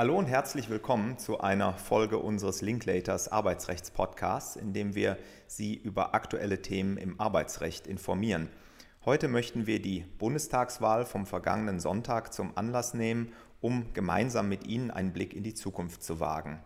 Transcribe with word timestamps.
Hallo 0.00 0.16
und 0.16 0.28
herzlich 0.28 0.70
willkommen 0.70 1.18
zu 1.18 1.40
einer 1.40 1.74
Folge 1.74 2.16
unseres 2.16 2.62
Linklaters 2.62 3.28
Arbeitsrechts-Podcasts, 3.28 4.56
in 4.56 4.72
dem 4.72 4.94
wir 4.94 5.18
Sie 5.46 5.74
über 5.74 6.14
aktuelle 6.14 6.62
Themen 6.62 6.96
im 6.96 7.20
Arbeitsrecht 7.20 7.86
informieren. 7.86 8.48
Heute 9.04 9.28
möchten 9.28 9.66
wir 9.66 9.82
die 9.82 10.06
Bundestagswahl 10.16 11.04
vom 11.04 11.26
vergangenen 11.26 11.80
Sonntag 11.80 12.32
zum 12.32 12.56
Anlass 12.56 12.94
nehmen, 12.94 13.34
um 13.60 13.92
gemeinsam 13.92 14.48
mit 14.48 14.66
Ihnen 14.66 14.90
einen 14.90 15.12
Blick 15.12 15.34
in 15.34 15.42
die 15.42 15.52
Zukunft 15.52 16.02
zu 16.02 16.18
wagen. 16.18 16.60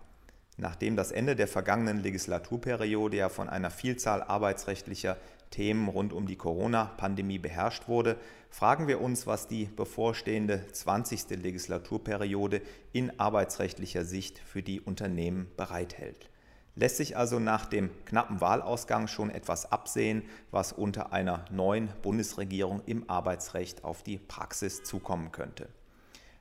Nachdem 0.57 0.95
das 0.95 1.11
Ende 1.11 1.35
der 1.35 1.49
vergangenen 1.49 1.99
Legislaturperiode 1.99 3.17
ja 3.17 3.29
von 3.29 3.49
einer 3.49 3.73
Vielzahl 3.73 4.23
arbeitsrechtlicher 4.23 5.17
Themen 5.55 5.89
rund 5.89 6.13
um 6.13 6.27
die 6.27 6.35
Corona-Pandemie 6.35 7.39
beherrscht 7.39 7.87
wurde, 7.87 8.17
fragen 8.51 8.89
wir 8.89 9.01
uns, 9.01 9.25
was 9.29 9.47
die 9.47 9.67
bevorstehende 9.67 10.67
20. 10.73 11.31
Legislaturperiode 11.31 12.61
in 12.93 13.21
arbeitsrechtlicher 13.21 14.05
Sicht 14.05 14.41
für 14.41 14.65
die 14.65 14.81
Unternehmen 14.81 15.47
bereithält. 15.57 16.29
Lässt 16.75 16.97
sich 16.97 17.17
also 17.17 17.39
nach 17.39 17.67
dem 17.67 17.91
knappen 18.05 18.41
Wahlausgang 18.41 19.07
schon 19.07 19.31
etwas 19.31 19.71
absehen, 19.71 20.25
was 20.51 20.73
unter 20.73 21.13
einer 21.13 21.45
neuen 21.53 21.89
Bundesregierung 22.03 22.83
im 22.87 23.09
Arbeitsrecht 23.09 23.85
auf 23.85 24.03
die 24.03 24.19
Praxis 24.19 24.83
zukommen 24.83 25.31
könnte. 25.31 25.69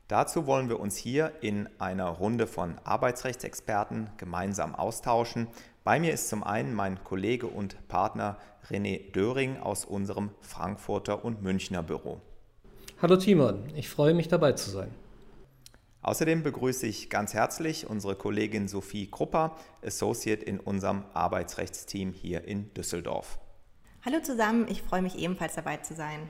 Dazu 0.07 0.47
wollen 0.47 0.69
wir 0.69 0.79
uns 0.79 0.97
hier 0.97 1.33
in 1.41 1.69
einer 1.79 2.07
Runde 2.07 2.47
von 2.47 2.79
Arbeitsrechtsexperten 2.83 4.09
gemeinsam 4.17 4.75
austauschen. 4.75 5.47
Bei 5.83 5.99
mir 5.99 6.13
ist 6.13 6.29
zum 6.29 6.45
einen 6.45 6.73
mein 6.73 7.03
Kollege 7.03 7.45
und 7.45 7.89
Partner 7.89 8.37
René 8.69 9.11
Döring 9.11 9.57
aus 9.57 9.83
unserem 9.83 10.29
Frankfurter 10.39 11.25
und 11.25 11.41
Münchner 11.41 11.83
Büro. 11.83 12.21
Hallo 13.01 13.17
Timon, 13.17 13.69
ich 13.75 13.89
freue 13.89 14.13
mich 14.13 14.29
dabei 14.29 14.53
zu 14.53 14.69
sein. 14.69 14.91
Außerdem 16.01 16.41
begrüße 16.41 16.87
ich 16.87 17.09
ganz 17.09 17.33
herzlich 17.33 17.89
unsere 17.89 18.15
Kollegin 18.15 18.69
Sophie 18.69 19.11
Krupper, 19.11 19.57
Associate 19.85 20.41
in 20.41 20.61
unserem 20.61 21.03
Arbeitsrechtsteam 21.13 22.13
hier 22.13 22.45
in 22.45 22.73
Düsseldorf. 22.73 23.37
Hallo 24.05 24.21
zusammen, 24.21 24.67
ich 24.69 24.81
freue 24.81 25.01
mich 25.01 25.17
ebenfalls 25.17 25.55
dabei 25.55 25.77
zu 25.77 25.95
sein. 25.95 26.29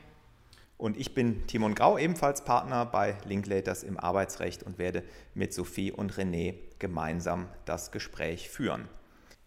Und 0.78 0.98
ich 0.98 1.14
bin 1.14 1.46
Timon 1.46 1.76
Grau, 1.76 2.00
ebenfalls 2.00 2.44
Partner 2.44 2.88
bei 2.88 3.18
Linklaters 3.26 3.84
im 3.84 4.00
Arbeitsrecht 4.00 4.64
und 4.64 4.80
werde 4.80 5.04
mit 5.36 5.54
Sophie 5.54 5.92
und 5.92 6.14
René 6.14 6.56
gemeinsam 6.80 7.50
das 7.66 7.92
Gespräch 7.92 8.50
führen. 8.50 8.88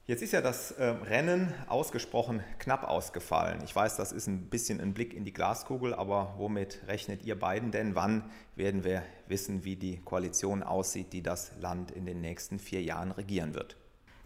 Jetzt 0.09 0.23
ist 0.23 0.33
ja 0.33 0.41
das 0.41 0.71
äh, 0.71 0.85
Rennen 0.85 1.53
ausgesprochen 1.67 2.41
knapp 2.61 2.85
ausgefallen. 2.85 3.59
Ich 3.65 3.75
weiß, 3.75 3.97
das 3.97 4.13
ist 4.13 4.29
ein 4.29 4.48
bisschen 4.48 4.81
ein 4.81 4.95
Blick 4.95 5.13
in 5.13 5.25
die 5.25 5.33
Glaskugel, 5.33 5.93
aber 5.93 6.35
womit 6.37 6.81
rechnet 6.87 7.25
ihr 7.25 7.37
beiden 7.37 7.73
denn? 7.73 7.97
Wann 7.97 8.31
werden 8.55 8.85
wir 8.85 9.03
wissen, 9.27 9.65
wie 9.65 9.75
die 9.75 9.97
Koalition 9.97 10.63
aussieht, 10.63 11.13
die 11.13 11.25
das 11.25 11.51
Land 11.61 11.91
in 11.91 12.07
den 12.07 12.21
nächsten 12.21 12.61
vier 12.61 12.83
Jahren 12.83 13.11
regieren 13.11 13.57
wird? 13.57 13.77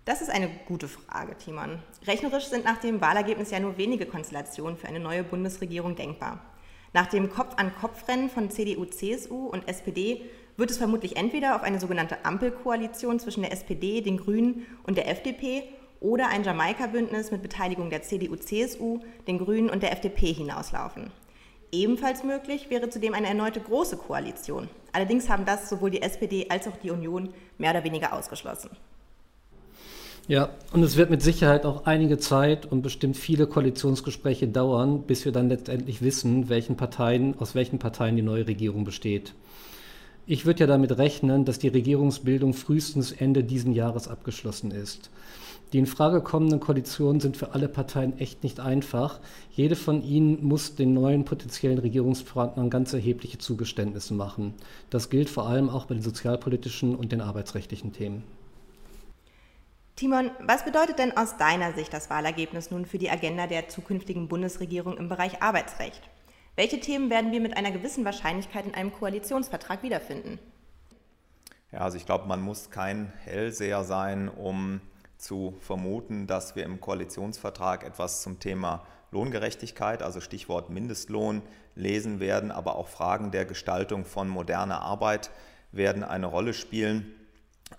Das 0.05 0.21
ist 0.21 0.29
eine 0.29 0.51
gute 0.67 0.87
Frage, 0.87 1.35
Timon. 1.39 1.79
Rechnerisch 2.07 2.49
sind 2.49 2.67
nach 2.67 2.79
dem 2.79 3.01
Wahlergebnis 3.01 3.51
ja 3.51 3.59
nur 3.59 3.79
wenige 3.79 4.05
Konstellationen 4.05 4.77
für 4.77 4.87
eine 4.87 5.01
neue 5.01 5.25
Bundesregierung 5.25 5.97
denkbar. 5.97 6.45
Nach 6.93 7.07
dem 7.07 7.31
Kopf-an-Kopf-Rennen 7.31 8.29
von 8.29 8.51
CDU, 8.51 8.85
CSU 8.85 9.47
und 9.47 9.67
SPD 9.67 10.29
wird 10.61 10.71
es 10.71 10.79
vermutlich 10.79 11.17
entweder 11.17 11.57
auf 11.57 11.63
eine 11.63 11.81
sogenannte 11.81 12.25
Ampelkoalition 12.25 13.19
zwischen 13.19 13.43
der 13.43 13.53
SPD, 13.53 14.03
den 14.03 14.19
Grünen 14.19 14.67
und 14.85 14.97
der 14.97 15.11
FDP 15.11 15.65
oder 16.01 16.29
ein 16.29 16.45
Jamaika-Bündnis 16.45 17.31
mit 17.31 17.43
Beteiligung 17.43 17.91
der 17.91 18.03
CDU, 18.03 18.37
CSU, 18.37 19.01
den 19.27 19.39
Grünen 19.39 19.71
und 19.71 19.83
der 19.83 19.93
FDP 19.93 20.33
hinauslaufen. 20.33 21.11
Ebenfalls 21.73 22.25
möglich 22.25 22.69
wäre 22.69 22.91
zudem 22.91 23.15
eine 23.15 23.29
erneute 23.29 23.61
große 23.61 23.97
Koalition. 23.97 24.69
Allerdings 24.93 25.29
haben 25.29 25.45
das 25.45 25.69
sowohl 25.69 25.91
die 25.91 26.03
SPD 26.03 26.47
als 26.49 26.67
auch 26.69 26.77
die 26.77 26.91
Union 26.91 27.33
mehr 27.59 27.71
oder 27.71 27.85
weniger 27.85 28.13
ausgeschlossen. 28.13 28.71
Ja, 30.27 30.51
und 30.73 30.83
es 30.83 30.97
wird 30.97 31.11
mit 31.11 31.23
Sicherheit 31.23 31.65
auch 31.65 31.87
einige 31.87 32.19
Zeit 32.19 32.67
und 32.67 32.83
bestimmt 32.83 33.17
viele 33.17 33.47
Koalitionsgespräche 33.47 34.47
dauern, 34.47 35.03
bis 35.03 35.25
wir 35.25 35.33
dann 35.33 35.49
letztendlich 35.49 36.03
wissen, 36.03 36.49
welchen 36.49 36.77
Parteien, 36.77 37.35
aus 37.39 37.55
welchen 37.55 37.79
Parteien 37.79 38.17
die 38.17 38.23
neue 38.23 38.47
Regierung 38.47 38.85
besteht. 38.85 39.35
Ich 40.31 40.47
würde 40.47 40.61
ja 40.61 40.67
damit 40.69 40.97
rechnen, 40.97 41.45
dass 41.45 41.59
die 41.59 41.67
Regierungsbildung 41.67 42.55
frühestens 42.55 43.11
Ende 43.11 43.43
diesen 43.43 43.73
Jahres 43.73 44.07
abgeschlossen 44.07 44.71
ist. 44.71 45.11
Die 45.73 45.79
in 45.79 45.87
Frage 45.87 46.21
kommenden 46.21 46.61
Koalitionen 46.61 47.21
sind 47.21 47.37
für 47.37 47.53
alle 47.53 47.67
Parteien 47.67 48.17
echt 48.21 48.45
nicht 48.45 48.61
einfach. 48.61 49.19
Jede 49.51 49.75
von 49.75 50.05
ihnen 50.05 50.45
muss 50.45 50.77
den 50.77 50.95
neuen 50.95 51.25
potenziellen 51.25 51.81
Regierungspartnern 51.81 52.71
ganz 52.71 52.93
erhebliche 52.93 53.39
Zugeständnisse 53.39 54.15
machen. 54.15 54.55
Das 54.89 55.11
gilt 55.11 55.29
vor 55.29 55.49
allem 55.49 55.69
auch 55.69 55.87
bei 55.87 55.95
den 55.95 56.05
sozialpolitischen 56.05 56.95
und 56.95 57.11
den 57.11 57.23
arbeitsrechtlichen 57.23 57.93
Themen. 57.93 58.23
Timon, 59.97 60.31
was 60.47 60.65
bedeutet 60.65 61.01
denn 61.01 61.17
aus 61.17 61.39
deiner 61.39 61.73
Sicht 61.73 61.93
das 61.93 62.09
Wahlergebnis 62.09 62.71
nun 62.71 62.87
für 62.87 62.99
die 62.99 63.11
Agenda 63.11 63.49
der 63.49 63.69
zukünftigen 63.69 64.29
Bundesregierung 64.29 64.97
im 64.97 65.09
Bereich 65.09 65.43
Arbeitsrecht? 65.43 66.03
Welche 66.57 66.81
Themen 66.81 67.11
werden 67.11 67.33
wir 67.33 67.41
mit 67.41 67.57
einer 67.57 67.71
gewissen 67.71 68.05
Wahrscheinlichkeit 68.05 68.67
in 68.67 68.75
einem 68.75 68.93
Koalitionsvertrag 68.93 69.83
wiederfinden? 69.83 70.39
Ja, 71.73 71.81
also 71.81 71.97
ich 71.97 72.07
glaube, 72.07 72.27
man 72.27 72.41
muss 72.41 72.71
kein 72.71 73.13
Hellseher 73.25 73.85
sein, 73.85 74.29
um 74.29 74.81
zu 75.17 75.55
vermuten, 75.61 76.27
dass 76.27 76.57
wir 76.57 76.65
im 76.65 76.81
Koalitionsvertrag 76.81 77.85
etwas 77.85 78.23
zum 78.23 78.41
Thema 78.41 78.85
Lohngerechtigkeit, 79.13 80.03
also 80.03 80.21
Stichwort 80.21 80.71
Mindestlohn, 80.71 81.43
lesen 81.75 82.21
werden, 82.21 82.51
aber 82.51 82.77
auch 82.77 82.89
Fragen 82.89 83.31
der 83.31 83.45
Gestaltung 83.45 84.05
von 84.05 84.29
moderner 84.29 84.81
Arbeit 84.83 85.31
werden 85.73 86.03
eine 86.03 86.27
Rolle 86.27 86.55
spielen. 86.55 87.15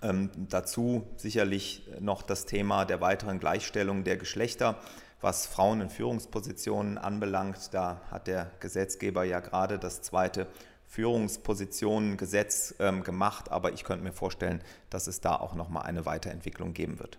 Ähm, 0.02 0.30
dazu 0.48 1.06
sicherlich 1.16 1.86
noch 2.00 2.22
das 2.22 2.46
Thema 2.46 2.84
der 2.84 3.00
weiteren 3.00 3.38
Gleichstellung 3.38 4.04
der 4.04 4.16
Geschlechter, 4.16 4.78
was 5.22 5.46
Frauen 5.46 5.80
in 5.80 5.88
Führungspositionen 5.88 6.98
anbelangt. 6.98 7.72
Da 7.72 8.00
hat 8.10 8.26
der 8.26 8.50
Gesetzgeber 8.60 9.24
ja 9.24 9.40
gerade 9.40 9.78
das 9.78 10.02
zweite 10.02 10.46
Führungspositionengesetz 10.88 12.74
ähm, 12.78 13.02
gemacht, 13.02 13.50
aber 13.50 13.72
ich 13.72 13.84
könnte 13.84 14.04
mir 14.04 14.12
vorstellen, 14.12 14.62
dass 14.90 15.06
es 15.06 15.22
da 15.22 15.36
auch 15.36 15.54
noch 15.54 15.70
mal 15.70 15.80
eine 15.80 16.04
Weiterentwicklung 16.04 16.74
geben 16.74 16.98
wird. 16.98 17.18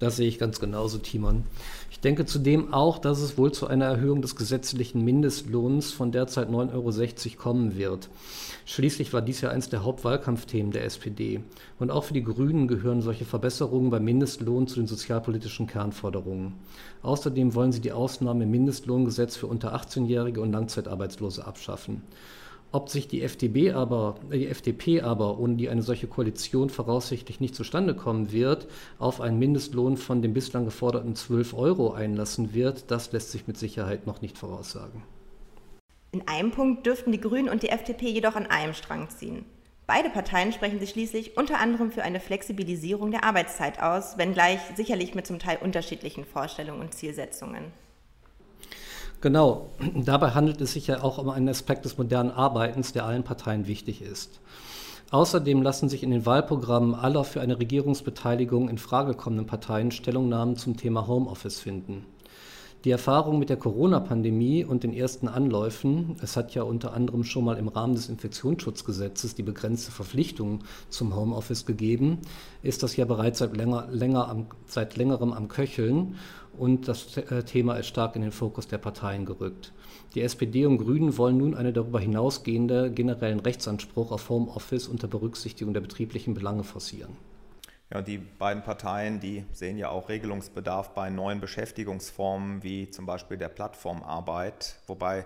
Das 0.00 0.16
sehe 0.16 0.28
ich 0.28 0.38
ganz 0.38 0.60
genauso, 0.60 0.98
Timon. 0.98 1.42
Ich 1.90 1.98
denke 1.98 2.24
zudem 2.24 2.72
auch, 2.72 2.98
dass 2.98 3.20
es 3.20 3.36
wohl 3.36 3.50
zu 3.50 3.66
einer 3.66 3.86
Erhöhung 3.86 4.22
des 4.22 4.36
gesetzlichen 4.36 5.04
Mindestlohns 5.04 5.90
von 5.92 6.12
derzeit 6.12 6.48
9,60 6.50 7.30
Euro 7.30 7.36
kommen 7.42 7.76
wird. 7.76 8.08
Schließlich 8.64 9.12
war 9.12 9.22
dies 9.22 9.40
ja 9.40 9.48
eines 9.50 9.70
der 9.70 9.82
Hauptwahlkampfthemen 9.82 10.70
der 10.70 10.84
SPD. 10.84 11.40
Und 11.80 11.90
auch 11.90 12.04
für 12.04 12.14
die 12.14 12.22
Grünen 12.22 12.68
gehören 12.68 13.02
solche 13.02 13.24
Verbesserungen 13.24 13.90
beim 13.90 14.04
Mindestlohn 14.04 14.68
zu 14.68 14.76
den 14.76 14.86
sozialpolitischen 14.86 15.66
Kernforderungen. 15.66 16.54
Außerdem 17.02 17.56
wollen 17.56 17.72
sie 17.72 17.80
die 17.80 17.92
Ausnahme 17.92 18.44
im 18.44 18.52
Mindestlohngesetz 18.52 19.36
für 19.36 19.48
unter 19.48 19.74
18-Jährige 19.74 20.40
und 20.40 20.52
Langzeitarbeitslose 20.52 21.44
abschaffen. 21.44 22.02
Ob 22.70 22.90
sich 22.90 23.08
die 23.08 23.22
FDP 23.22 23.72
aber, 23.72 24.16
die 24.30 24.46
FDP 24.46 25.00
aber, 25.00 25.38
ohne 25.38 25.56
die 25.56 25.70
eine 25.70 25.80
solche 25.80 26.06
Koalition 26.06 26.68
voraussichtlich 26.68 27.40
nicht 27.40 27.54
zustande 27.54 27.94
kommen 27.94 28.30
wird, 28.30 28.68
auf 28.98 29.22
einen 29.22 29.38
Mindestlohn 29.38 29.96
von 29.96 30.20
den 30.20 30.34
bislang 30.34 30.66
geforderten 30.66 31.14
12 31.14 31.54
Euro 31.54 31.92
einlassen 31.92 32.52
wird, 32.52 32.90
das 32.90 33.10
lässt 33.12 33.30
sich 33.30 33.46
mit 33.46 33.56
Sicherheit 33.56 34.06
noch 34.06 34.20
nicht 34.20 34.36
voraussagen. 34.36 35.02
In 36.12 36.28
einem 36.28 36.50
Punkt 36.50 36.84
dürften 36.84 37.10
die 37.12 37.20
Grünen 37.20 37.48
und 37.48 37.62
die 37.62 37.70
FDP 37.70 38.10
jedoch 38.10 38.36
an 38.36 38.46
einem 38.46 38.74
Strang 38.74 39.08
ziehen. 39.08 39.46
Beide 39.86 40.10
Parteien 40.10 40.52
sprechen 40.52 40.78
sich 40.80 40.90
schließlich 40.90 41.38
unter 41.38 41.60
anderem 41.60 41.90
für 41.90 42.02
eine 42.02 42.20
Flexibilisierung 42.20 43.10
der 43.10 43.24
Arbeitszeit 43.24 43.80
aus, 43.80 44.18
wenngleich 44.18 44.60
sicherlich 44.76 45.14
mit 45.14 45.26
zum 45.26 45.38
Teil 45.38 45.56
unterschiedlichen 45.62 46.26
Vorstellungen 46.26 46.82
und 46.82 46.92
Zielsetzungen. 46.94 47.72
Genau, 49.20 49.70
dabei 49.96 50.30
handelt 50.30 50.60
es 50.60 50.74
sich 50.74 50.86
ja 50.86 51.02
auch 51.02 51.18
um 51.18 51.28
einen 51.28 51.48
Aspekt 51.48 51.84
des 51.84 51.98
modernen 51.98 52.30
Arbeitens, 52.30 52.92
der 52.92 53.04
allen 53.04 53.24
Parteien 53.24 53.66
wichtig 53.66 54.00
ist. 54.00 54.40
Außerdem 55.10 55.62
lassen 55.62 55.88
sich 55.88 56.02
in 56.02 56.10
den 56.10 56.24
Wahlprogrammen 56.24 56.94
aller 56.94 57.24
für 57.24 57.40
eine 57.40 57.58
Regierungsbeteiligung 57.58 58.68
in 58.68 58.78
Frage 58.78 59.14
kommenden 59.14 59.46
Parteien 59.46 59.90
Stellungnahmen 59.90 60.56
zum 60.56 60.76
Thema 60.76 61.06
Homeoffice 61.06 61.58
finden. 61.58 62.04
Die 62.84 62.92
Erfahrung 62.92 63.40
mit 63.40 63.48
der 63.48 63.56
Corona-Pandemie 63.56 64.64
und 64.64 64.84
den 64.84 64.92
ersten 64.92 65.26
Anläufen, 65.26 66.14
es 66.22 66.36
hat 66.36 66.54
ja 66.54 66.62
unter 66.62 66.94
anderem 66.94 67.24
schon 67.24 67.44
mal 67.44 67.56
im 67.56 67.66
Rahmen 67.66 67.96
des 67.96 68.08
Infektionsschutzgesetzes 68.08 69.34
die 69.34 69.42
begrenzte 69.42 69.90
Verpflichtung 69.90 70.60
zum 70.88 71.16
Homeoffice 71.16 71.66
gegeben, 71.66 72.18
ist 72.62 72.84
das 72.84 72.94
ja 72.94 73.04
bereits 73.04 73.40
seit, 73.40 73.56
länger, 73.56 73.88
länger 73.90 74.28
am, 74.28 74.46
seit 74.66 74.96
längerem 74.96 75.32
am 75.32 75.48
Köcheln 75.48 76.14
und 76.58 76.88
das 76.88 77.16
äh, 77.16 77.42
Thema 77.44 77.76
ist 77.76 77.86
stark 77.86 78.16
in 78.16 78.22
den 78.22 78.32
Fokus 78.32 78.68
der 78.68 78.78
Parteien 78.78 79.24
gerückt. 79.24 79.72
Die 80.14 80.22
SPD 80.22 80.66
und 80.66 80.78
Grünen 80.78 81.16
wollen 81.18 81.38
nun 81.38 81.54
einen 81.54 81.74
darüber 81.74 82.00
hinausgehenden 82.00 82.94
generellen 82.94 83.40
Rechtsanspruch 83.40 84.10
auf 84.10 84.28
Homeoffice 84.28 84.88
unter 84.88 85.06
Berücksichtigung 85.06 85.74
der 85.74 85.80
betrieblichen 85.80 86.34
Belange 86.34 86.64
forcieren. 86.64 87.16
Ja, 87.92 88.02
die 88.02 88.18
beiden 88.18 88.62
Parteien, 88.62 89.18
die 89.18 89.44
sehen 89.52 89.78
ja 89.78 89.88
auch 89.88 90.10
Regelungsbedarf 90.10 90.90
bei 90.90 91.08
neuen 91.08 91.40
Beschäftigungsformen 91.40 92.62
wie 92.62 92.90
zum 92.90 93.06
Beispiel 93.06 93.38
der 93.38 93.48
Plattformarbeit, 93.48 94.76
wobei 94.86 95.24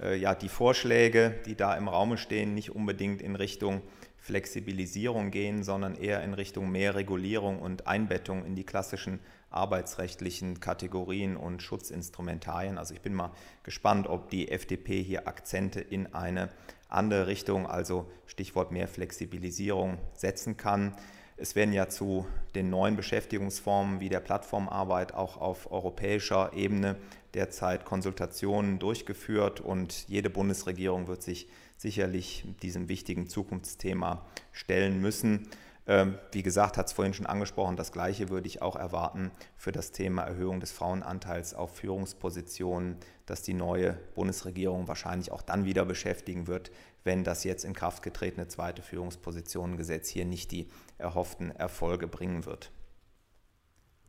äh, 0.00 0.16
ja 0.16 0.34
die 0.34 0.48
Vorschläge, 0.48 1.34
die 1.46 1.56
da 1.56 1.74
im 1.74 1.88
Raume 1.88 2.16
stehen, 2.16 2.54
nicht 2.54 2.70
unbedingt 2.70 3.20
in 3.20 3.34
Richtung 3.34 3.82
Flexibilisierung 4.18 5.30
gehen, 5.30 5.64
sondern 5.64 5.96
eher 5.96 6.22
in 6.22 6.34
Richtung 6.34 6.70
mehr 6.70 6.94
Regulierung 6.94 7.58
und 7.58 7.86
Einbettung 7.86 8.46
in 8.46 8.54
die 8.54 8.64
klassischen 8.64 9.20
arbeitsrechtlichen 9.54 10.60
Kategorien 10.60 11.36
und 11.36 11.62
Schutzinstrumentarien. 11.62 12.78
Also 12.78 12.94
ich 12.94 13.00
bin 13.00 13.14
mal 13.14 13.30
gespannt, 13.62 14.06
ob 14.08 14.30
die 14.30 14.50
FDP 14.50 15.02
hier 15.02 15.28
Akzente 15.28 15.80
in 15.80 16.14
eine 16.14 16.50
andere 16.88 17.26
Richtung, 17.26 17.66
also 17.66 18.06
Stichwort 18.26 18.72
mehr 18.72 18.88
Flexibilisierung, 18.88 19.98
setzen 20.14 20.56
kann. 20.56 20.94
Es 21.36 21.56
werden 21.56 21.72
ja 21.72 21.88
zu 21.88 22.26
den 22.54 22.70
neuen 22.70 22.94
Beschäftigungsformen 22.94 23.98
wie 23.98 24.08
der 24.08 24.20
Plattformarbeit 24.20 25.14
auch 25.14 25.36
auf 25.36 25.72
europäischer 25.72 26.52
Ebene 26.52 26.96
derzeit 27.34 27.84
Konsultationen 27.84 28.78
durchgeführt 28.78 29.60
und 29.60 30.06
jede 30.08 30.30
Bundesregierung 30.30 31.08
wird 31.08 31.22
sich 31.22 31.48
sicherlich 31.76 32.44
diesem 32.62 32.88
wichtigen 32.88 33.28
Zukunftsthema 33.28 34.24
stellen 34.52 35.00
müssen. 35.00 35.48
Ähm, 35.86 36.18
wie 36.32 36.42
gesagt, 36.42 36.78
hat 36.78 36.86
es 36.86 36.92
vorhin 36.94 37.12
schon 37.12 37.26
angesprochen, 37.26 37.76
das 37.76 37.92
Gleiche 37.92 38.30
würde 38.30 38.46
ich 38.46 38.62
auch 38.62 38.74
erwarten 38.74 39.30
für 39.56 39.70
das 39.70 39.92
Thema 39.92 40.22
Erhöhung 40.22 40.60
des 40.60 40.72
Frauenanteils 40.72 41.52
auf 41.52 41.76
Führungspositionen, 41.76 42.96
das 43.26 43.42
die 43.42 43.52
neue 43.52 43.98
Bundesregierung 44.14 44.88
wahrscheinlich 44.88 45.30
auch 45.30 45.42
dann 45.42 45.66
wieder 45.66 45.84
beschäftigen 45.84 46.46
wird, 46.46 46.70
wenn 47.02 47.22
das 47.22 47.44
jetzt 47.44 47.64
in 47.64 47.74
Kraft 47.74 48.02
getretene 48.02 48.48
zweite 48.48 48.80
Führungspositionengesetz 48.80 50.08
hier 50.08 50.24
nicht 50.24 50.52
die 50.52 50.70
erhofften 50.96 51.50
Erfolge 51.50 52.06
bringen 52.06 52.46
wird. 52.46 52.70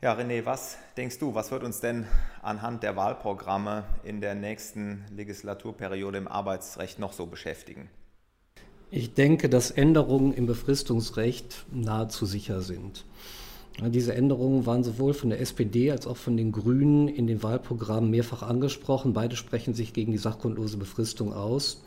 Ja, 0.01 0.13
René, 0.13 0.45
was 0.45 0.77
denkst 0.95 1.19
du, 1.19 1.35
was 1.35 1.51
wird 1.51 1.63
uns 1.63 1.81
denn 1.81 2.05
anhand 2.41 2.83
der 2.83 2.95
Wahlprogramme 2.95 3.83
in 4.03 4.21
der 4.21 4.35
nächsten 4.35 5.03
Legislaturperiode 5.09 6.17
im 6.17 6.27
Arbeitsrecht 6.27 6.99
noch 6.99 7.11
so 7.11 7.25
beschäftigen? 7.25 7.89
Ich 8.91 9.13
denke, 9.13 9.49
dass 9.49 9.71
Änderungen 9.71 10.33
im 10.33 10.45
Befristungsrecht 10.45 11.65
nahezu 11.73 12.25
sicher 12.25 12.61
sind. 12.61 13.03
Diese 13.83 14.15
Änderungen 14.15 14.65
waren 14.65 14.83
sowohl 14.83 15.13
von 15.13 15.29
der 15.29 15.41
SPD 15.41 15.91
als 15.91 16.07
auch 16.07 16.15
von 16.15 16.37
den 16.37 16.53
Grünen 16.53 17.09
in 17.09 17.27
den 17.27 17.43
Wahlprogrammen 17.43 18.09
mehrfach 18.09 18.41
angesprochen. 18.41 19.13
Beide 19.13 19.35
sprechen 19.35 19.73
sich 19.73 19.91
gegen 19.91 20.13
die 20.13 20.17
sachgrundlose 20.17 20.77
Befristung 20.77 21.33
aus. 21.33 21.81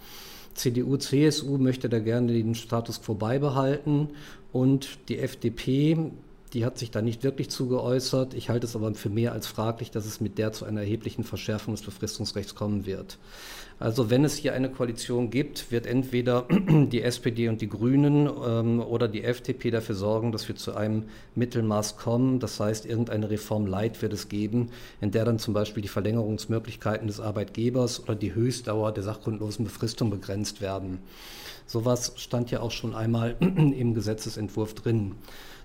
CDU, 0.55 0.97
CSU 0.97 1.57
möchte 1.57 1.89
da 1.89 1.99
gerne 1.99 2.33
den 2.33 2.55
Status 2.55 3.01
quo 3.01 3.15
beibehalten 3.15 4.09
und 4.53 4.99
die 5.09 5.19
FDP 5.19 6.11
die 6.55 6.65
hat 6.65 6.79
sich 6.79 6.91
da 6.91 7.03
nicht 7.03 7.23
wirklich 7.23 7.51
zu 7.51 7.69
geäußert. 7.69 8.35
Ich 8.35 8.49
halte 8.49 8.67
es 8.67 8.77
aber 8.77 8.95
für 8.95 9.11
mehr 9.11 9.33
als 9.33 9.47
fraglich, 9.47 9.91
dass 9.91 10.07
es 10.07 10.21
mit 10.21 10.39
der 10.39 10.53
zu 10.53 10.65
einer 10.65 10.81
erheblichen 10.81 11.25
Verschärfung 11.25 11.75
des 11.75 11.83
Befristungsrechts 11.83 12.55
kommen 12.55 12.87
wird. 12.87 13.19
Also 13.81 14.11
wenn 14.11 14.25
es 14.25 14.35
hier 14.35 14.55
eine 14.55 14.71
Koalition 14.71 15.31
gibt, 15.31 15.71
wird 15.71 15.87
entweder 15.87 16.47
die 16.69 17.03
SPD 17.03 17.49
und 17.49 17.61
die 17.61 17.69
Grünen 17.69 18.27
ähm, 18.27 18.81
oder 18.81 19.07
die 19.07 19.23
FDP 19.23 19.71
dafür 19.71 19.95
sorgen, 19.95 20.33
dass 20.33 20.49
wir 20.49 20.57
zu 20.57 20.75
einem 20.75 21.05
Mittelmaß 21.37 21.97
kommen. 21.97 22.41
Das 22.41 22.59
heißt, 22.59 22.87
irgendeine 22.87 23.31
Reform 23.31 23.67
Light 23.67 24.03
wird 24.03 24.13
es 24.13 24.29
geben, 24.29 24.71
in 25.01 25.13
der 25.13 25.25
dann 25.25 25.39
zum 25.39 25.55
Beispiel 25.55 25.83
die 25.83 25.89
Verlängerungsmöglichkeiten 25.89 27.07
des 27.07 27.21
Arbeitgebers 27.21 28.03
oder 28.03 28.17
die 28.17 28.35
Höchstdauer 28.35 28.93
der 28.93 29.05
sachgrundlosen 29.05 29.65
Befristung 29.65 30.11
begrenzt 30.11 30.61
werden. 30.61 30.99
Sowas 31.67 32.15
stand 32.17 32.51
ja 32.51 32.61
auch 32.61 32.73
schon 32.73 32.95
einmal 32.95 33.37
im 33.41 33.95
Gesetzesentwurf 33.95 34.75
drin. 34.75 35.15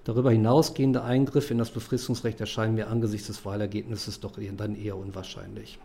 Darüber 0.04 0.32
hinausgehende 0.32 1.04
Eingriffe 1.04 1.54
in 1.54 1.60
das 1.60 1.72
Befristungsrecht 1.72 2.42
erscheinen 2.42 2.76
mir 2.76 2.88
angesichts 2.88 3.28
des 3.28 3.46
Wahlergebnisses 3.46 4.20
doch 4.20 4.38
dann 4.38 4.76
eher 4.76 4.98
unwahrscheinlich. 4.98 5.80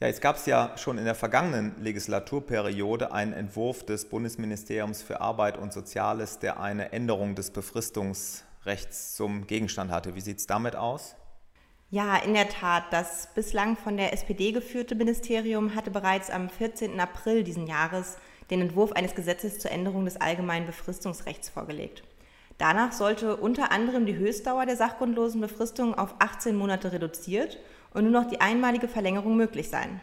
Ja, 0.00 0.08
jetzt 0.08 0.20
gab 0.20 0.36
es 0.36 0.46
ja 0.46 0.76
schon 0.76 0.98
in 0.98 1.04
der 1.04 1.14
vergangenen 1.14 1.76
Legislaturperiode 1.80 3.12
einen 3.12 3.32
Entwurf 3.32 3.86
des 3.86 4.06
Bundesministeriums 4.06 5.02
für 5.02 5.20
Arbeit 5.20 5.56
und 5.56 5.72
Soziales, 5.72 6.40
der 6.40 6.58
eine 6.58 6.92
Änderung 6.92 7.36
des 7.36 7.52
Befristungsrechts 7.52 9.14
zum 9.14 9.46
Gegenstand 9.46 9.92
hatte. 9.92 10.16
Wie 10.16 10.20
sieht 10.20 10.38
es 10.38 10.48
damit 10.48 10.74
aus? 10.74 11.14
Ja, 11.90 12.16
in 12.16 12.34
der 12.34 12.48
Tat. 12.48 12.92
Das 12.92 13.28
bislang 13.36 13.76
von 13.76 13.96
der 13.96 14.12
SPD 14.12 14.50
geführte 14.50 14.96
Ministerium 14.96 15.76
hatte 15.76 15.92
bereits 15.92 16.28
am 16.28 16.50
14. 16.50 16.98
April 16.98 17.44
diesen 17.44 17.68
Jahres 17.68 18.16
den 18.50 18.60
Entwurf 18.60 18.90
eines 18.90 19.14
Gesetzes 19.14 19.60
zur 19.60 19.70
Änderung 19.70 20.04
des 20.04 20.20
allgemeinen 20.20 20.66
Befristungsrechts 20.66 21.48
vorgelegt. 21.48 22.02
Danach 22.58 22.92
sollte 22.92 23.36
unter 23.36 23.72
anderem 23.72 24.06
die 24.06 24.16
Höchstdauer 24.16 24.66
der 24.66 24.76
sachgrundlosen 24.76 25.40
Befristung 25.40 25.94
auf 25.94 26.14
18 26.20 26.54
Monate 26.54 26.92
reduziert 26.92 27.58
und 27.92 28.04
nur 28.04 28.12
noch 28.22 28.28
die 28.28 28.40
einmalige 28.40 28.88
Verlängerung 28.88 29.36
möglich 29.36 29.68
sein. 29.68 30.00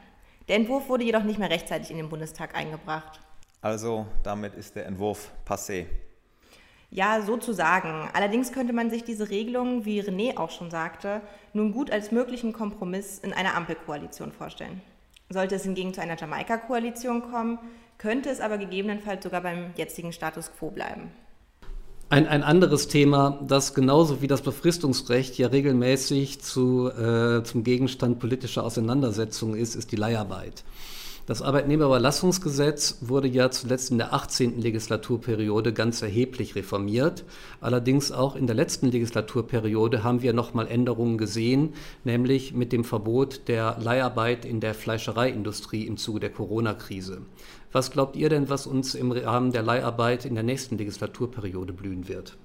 Der 0.48 0.58
Entwurf 0.58 0.90
wurde 0.90 1.04
jedoch 1.04 1.24
nicht 1.24 1.40
mehr 1.40 1.50
rechtzeitig 1.50 1.92
in 1.92 1.98
den 1.98 2.10
Bundestag 2.10 2.56
eingebracht. 2.56 3.22
Also 3.62 4.08
damit 4.24 4.56
ist 4.56 4.76
der 4.76 4.86
Entwurf 4.86 5.32
passé. 5.48 5.86
Ja, 6.90 7.22
sozusagen. 7.22 8.10
Allerdings 8.12 8.52
könnte 8.52 8.74
man 8.74 8.90
sich 8.90 9.06
diese 9.06 9.30
Regelung, 9.30 9.86
wie 9.86 10.02
René 10.02 10.38
auch 10.38 10.52
schon 10.52 10.70
sagte, 10.70 11.22
nun 11.54 11.72
gut 11.72 11.90
als 11.90 12.12
möglichen 12.12 12.52
Kompromiss 12.52 13.20
in 13.20 13.32
einer 13.32 13.56
Ampelkoalition 13.56 14.34
vorstellen. 14.34 14.82
Sollte 15.30 15.56
es 15.56 15.64
hingegen 15.64 15.94
zu 15.94 16.02
einer 16.02 16.18
Jamaika-Koalition 16.18 17.32
kommen, 17.32 17.60
könnte 17.98 18.30
es 18.30 18.42
aber 18.42 18.58
gegebenenfalls 18.58 19.24
sogar 19.24 19.40
beim 19.40 19.72
jetzigen 19.78 20.12
Status 20.12 20.52
quo 20.52 20.70
bleiben. 20.70 21.12
Ein, 22.12 22.28
ein 22.28 22.44
anderes 22.44 22.90
Thema, 22.90 23.40
das 23.48 23.74
genauso 23.74 24.22
wie 24.22 24.28
das 24.28 24.42
Befristungsrecht 24.42 25.38
ja 25.38 25.48
regelmäßig 25.48 26.42
zu, 26.42 26.90
äh, 26.90 27.42
zum 27.46 27.64
Gegenstand 27.64 28.20
politischer 28.20 28.66
Auseinandersetzungen 28.66 29.56
ist, 29.56 29.76
ist 29.76 29.94
die 29.94 29.96
Leiharbeit. 29.96 30.66
Das 31.26 31.42
Arbeitnehmerüberlassungsgesetz 31.42 32.98
wurde 33.00 33.30
ja 33.30 33.50
zuletzt 33.50 33.92
in 33.92 33.98
der 33.98 34.14
18. 34.14 34.60
Legislaturperiode 34.60 35.72
ganz 35.72 36.02
erheblich 36.02 36.56
reformiert. 36.56 37.24
Allerdings 37.62 38.12
auch 38.12 38.36
in 38.36 38.46
der 38.46 38.58
letzten 38.58 38.92
Legislaturperiode 38.92 40.04
haben 40.04 40.22
wir 40.22 40.34
nochmal 40.34 40.68
Änderungen 40.68 41.18
gesehen, 41.18 41.76
nämlich 42.04 42.54
mit 42.54 42.74
dem 42.74 42.84
Verbot 42.84 43.48
der 43.48 43.78
Leiharbeit 43.80 44.44
in 44.44 44.60
der 44.60 44.74
Fleischereiindustrie 44.74 45.88
im 45.88 45.96
Zuge 45.96 46.20
der 46.20 46.32
Corona-Krise. 46.32 47.22
Was 47.72 47.92
glaubt 47.92 48.18
ihr 48.18 48.30
denn, 48.30 48.50
was 48.50 48.68
uns 48.68 48.96
im 48.96 49.12
Rahmen 49.12 49.52
der 49.52 49.64
Leiharbeit 49.64 50.26
in 50.26 50.36
der 50.36 50.44
nächsten 50.44 50.78
Legislaturperiode 50.78 51.72
blühen 51.72 52.10
wird? 52.10 52.38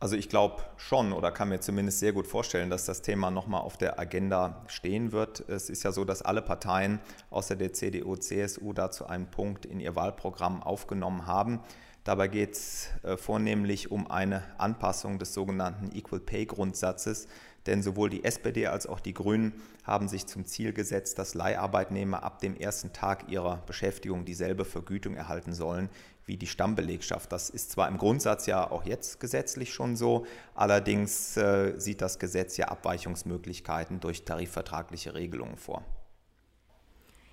Also 0.00 0.16
ich 0.16 0.28
glaube 0.28 0.62
schon 0.76 1.12
oder 1.12 1.32
kann 1.32 1.48
mir 1.48 1.60
zumindest 1.60 1.98
sehr 1.98 2.12
gut 2.12 2.26
vorstellen, 2.26 2.70
dass 2.70 2.84
das 2.84 3.02
Thema 3.02 3.30
nochmal 3.30 3.62
auf 3.62 3.76
der 3.76 3.98
Agenda 3.98 4.62
stehen 4.68 5.10
wird. 5.10 5.40
Es 5.48 5.68
ist 5.68 5.82
ja 5.82 5.90
so, 5.90 6.04
dass 6.04 6.22
alle 6.22 6.40
Parteien 6.40 7.00
außer 7.30 7.56
der 7.56 7.72
CDU, 7.72 8.14
CSU 8.14 8.72
dazu 8.72 9.06
einen 9.06 9.26
Punkt 9.26 9.66
in 9.66 9.80
ihr 9.80 9.96
Wahlprogramm 9.96 10.62
aufgenommen 10.62 11.26
haben. 11.26 11.60
Dabei 12.08 12.28
geht 12.28 12.54
es 12.54 12.88
äh, 13.02 13.18
vornehmlich 13.18 13.90
um 13.90 14.10
eine 14.10 14.42
Anpassung 14.56 15.18
des 15.18 15.34
sogenannten 15.34 15.94
Equal 15.94 16.20
Pay 16.20 16.46
Grundsatzes, 16.46 17.28
denn 17.66 17.82
sowohl 17.82 18.08
die 18.08 18.24
SPD 18.24 18.66
als 18.66 18.86
auch 18.86 19.00
die 19.00 19.12
Grünen 19.12 19.52
haben 19.84 20.08
sich 20.08 20.26
zum 20.26 20.46
Ziel 20.46 20.72
gesetzt, 20.72 21.18
dass 21.18 21.34
Leiharbeitnehmer 21.34 22.22
ab 22.22 22.38
dem 22.38 22.56
ersten 22.56 22.94
Tag 22.94 23.28
ihrer 23.28 23.58
Beschäftigung 23.66 24.24
dieselbe 24.24 24.64
Vergütung 24.64 25.16
erhalten 25.16 25.52
sollen 25.52 25.90
wie 26.24 26.38
die 26.38 26.46
Stammbelegschaft. 26.46 27.30
Das 27.30 27.50
ist 27.50 27.72
zwar 27.72 27.88
im 27.88 27.98
Grundsatz 27.98 28.46
ja 28.46 28.70
auch 28.70 28.86
jetzt 28.86 29.20
gesetzlich 29.20 29.74
schon 29.74 29.94
so, 29.94 30.24
allerdings 30.54 31.36
äh, 31.36 31.74
sieht 31.76 32.00
das 32.00 32.18
Gesetz 32.18 32.56
ja 32.56 32.68
Abweichungsmöglichkeiten 32.68 34.00
durch 34.00 34.24
tarifvertragliche 34.24 35.12
Regelungen 35.12 35.58
vor. 35.58 35.84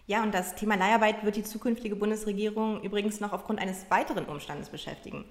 Ja, 0.07 0.21
und 0.21 0.35
das 0.35 0.53
Thema 0.53 0.75
Leiharbeit 0.75 1.25
wird 1.25 1.35
die 1.35 1.43
zukünftige 1.43 1.95
Bundesregierung 1.95 2.81
übrigens 2.83 3.19
noch 3.19 3.33
aufgrund 3.33 3.59
eines 3.59 3.89
weiteren 3.89 4.25
Umstandes 4.25 4.69
beschäftigen. 4.69 5.25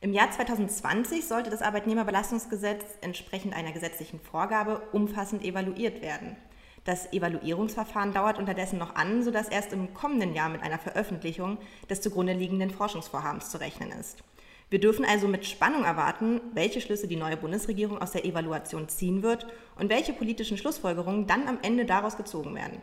Im 0.00 0.14
Jahr 0.14 0.30
2020 0.30 1.26
sollte 1.26 1.50
das 1.50 1.60
Arbeitnehmerbelastungsgesetz 1.60 2.84
entsprechend 3.02 3.54
einer 3.54 3.72
gesetzlichen 3.72 4.20
Vorgabe 4.20 4.80
umfassend 4.92 5.44
evaluiert 5.44 6.00
werden. 6.00 6.36
Das 6.84 7.12
Evaluierungsverfahren 7.12 8.14
dauert 8.14 8.38
unterdessen 8.38 8.78
noch 8.78 8.94
an, 8.94 9.22
sodass 9.22 9.48
erst 9.48 9.74
im 9.74 9.92
kommenden 9.92 10.34
Jahr 10.34 10.48
mit 10.48 10.62
einer 10.62 10.78
Veröffentlichung 10.78 11.58
des 11.90 12.00
zugrunde 12.00 12.32
liegenden 12.32 12.70
Forschungsvorhabens 12.70 13.50
zu 13.50 13.60
rechnen 13.60 13.90
ist. 13.92 14.24
Wir 14.70 14.80
dürfen 14.80 15.04
also 15.04 15.28
mit 15.28 15.44
Spannung 15.44 15.84
erwarten, 15.84 16.40
welche 16.54 16.80
Schlüsse 16.80 17.08
die 17.08 17.16
neue 17.16 17.36
Bundesregierung 17.36 18.00
aus 18.00 18.12
der 18.12 18.24
Evaluation 18.24 18.88
ziehen 18.88 19.22
wird 19.22 19.46
und 19.78 19.90
welche 19.90 20.14
politischen 20.14 20.56
Schlussfolgerungen 20.56 21.26
dann 21.26 21.46
am 21.46 21.58
Ende 21.62 21.84
daraus 21.84 22.16
gezogen 22.16 22.54
werden. 22.54 22.80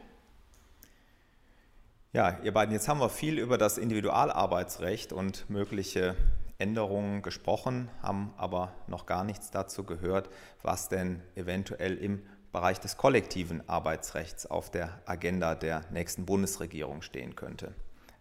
Ja, 2.13 2.37
ihr 2.43 2.51
beiden, 2.51 2.73
jetzt 2.73 2.89
haben 2.89 2.99
wir 2.99 3.07
viel 3.07 3.39
über 3.39 3.57
das 3.57 3.77
Individualarbeitsrecht 3.77 5.13
und 5.13 5.49
mögliche 5.49 6.17
Änderungen 6.57 7.21
gesprochen, 7.21 7.89
haben 8.01 8.33
aber 8.35 8.73
noch 8.87 9.05
gar 9.05 9.23
nichts 9.23 9.49
dazu 9.49 9.85
gehört, 9.85 10.29
was 10.61 10.89
denn 10.89 11.21
eventuell 11.35 11.95
im 11.95 12.21
Bereich 12.51 12.81
des 12.81 12.97
kollektiven 12.97 13.67
Arbeitsrechts 13.69 14.45
auf 14.45 14.69
der 14.69 14.99
Agenda 15.05 15.55
der 15.55 15.85
nächsten 15.89 16.25
Bundesregierung 16.25 17.01
stehen 17.01 17.37
könnte. 17.37 17.73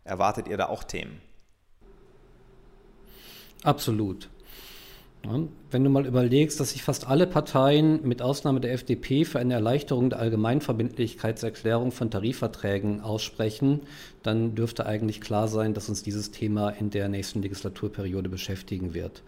Erwartet 0.04 0.46
ihr 0.46 0.56
da 0.56 0.68
auch 0.68 0.84
Themen? 0.84 1.20
Absolut. 3.64 4.30
Wenn 5.70 5.84
du 5.84 5.90
mal 5.90 6.06
überlegst, 6.06 6.58
dass 6.60 6.70
sich 6.70 6.82
fast 6.82 7.06
alle 7.06 7.26
Parteien 7.26 8.00
mit 8.06 8.22
Ausnahme 8.22 8.60
der 8.60 8.72
FDP 8.72 9.24
für 9.24 9.38
eine 9.38 9.54
Erleichterung 9.54 10.10
der 10.10 10.18
Allgemeinverbindlichkeitserklärung 10.18 11.92
von 11.92 12.10
Tarifverträgen 12.10 13.00
aussprechen, 13.02 13.82
dann 14.22 14.54
dürfte 14.54 14.86
eigentlich 14.86 15.20
klar 15.20 15.48
sein, 15.48 15.72
dass 15.72 15.88
uns 15.88 16.02
dieses 16.02 16.30
Thema 16.30 16.70
in 16.70 16.90
der 16.90 17.08
nächsten 17.08 17.40
Legislaturperiode 17.42 18.28
beschäftigen 18.28 18.92
wird. 18.92 19.22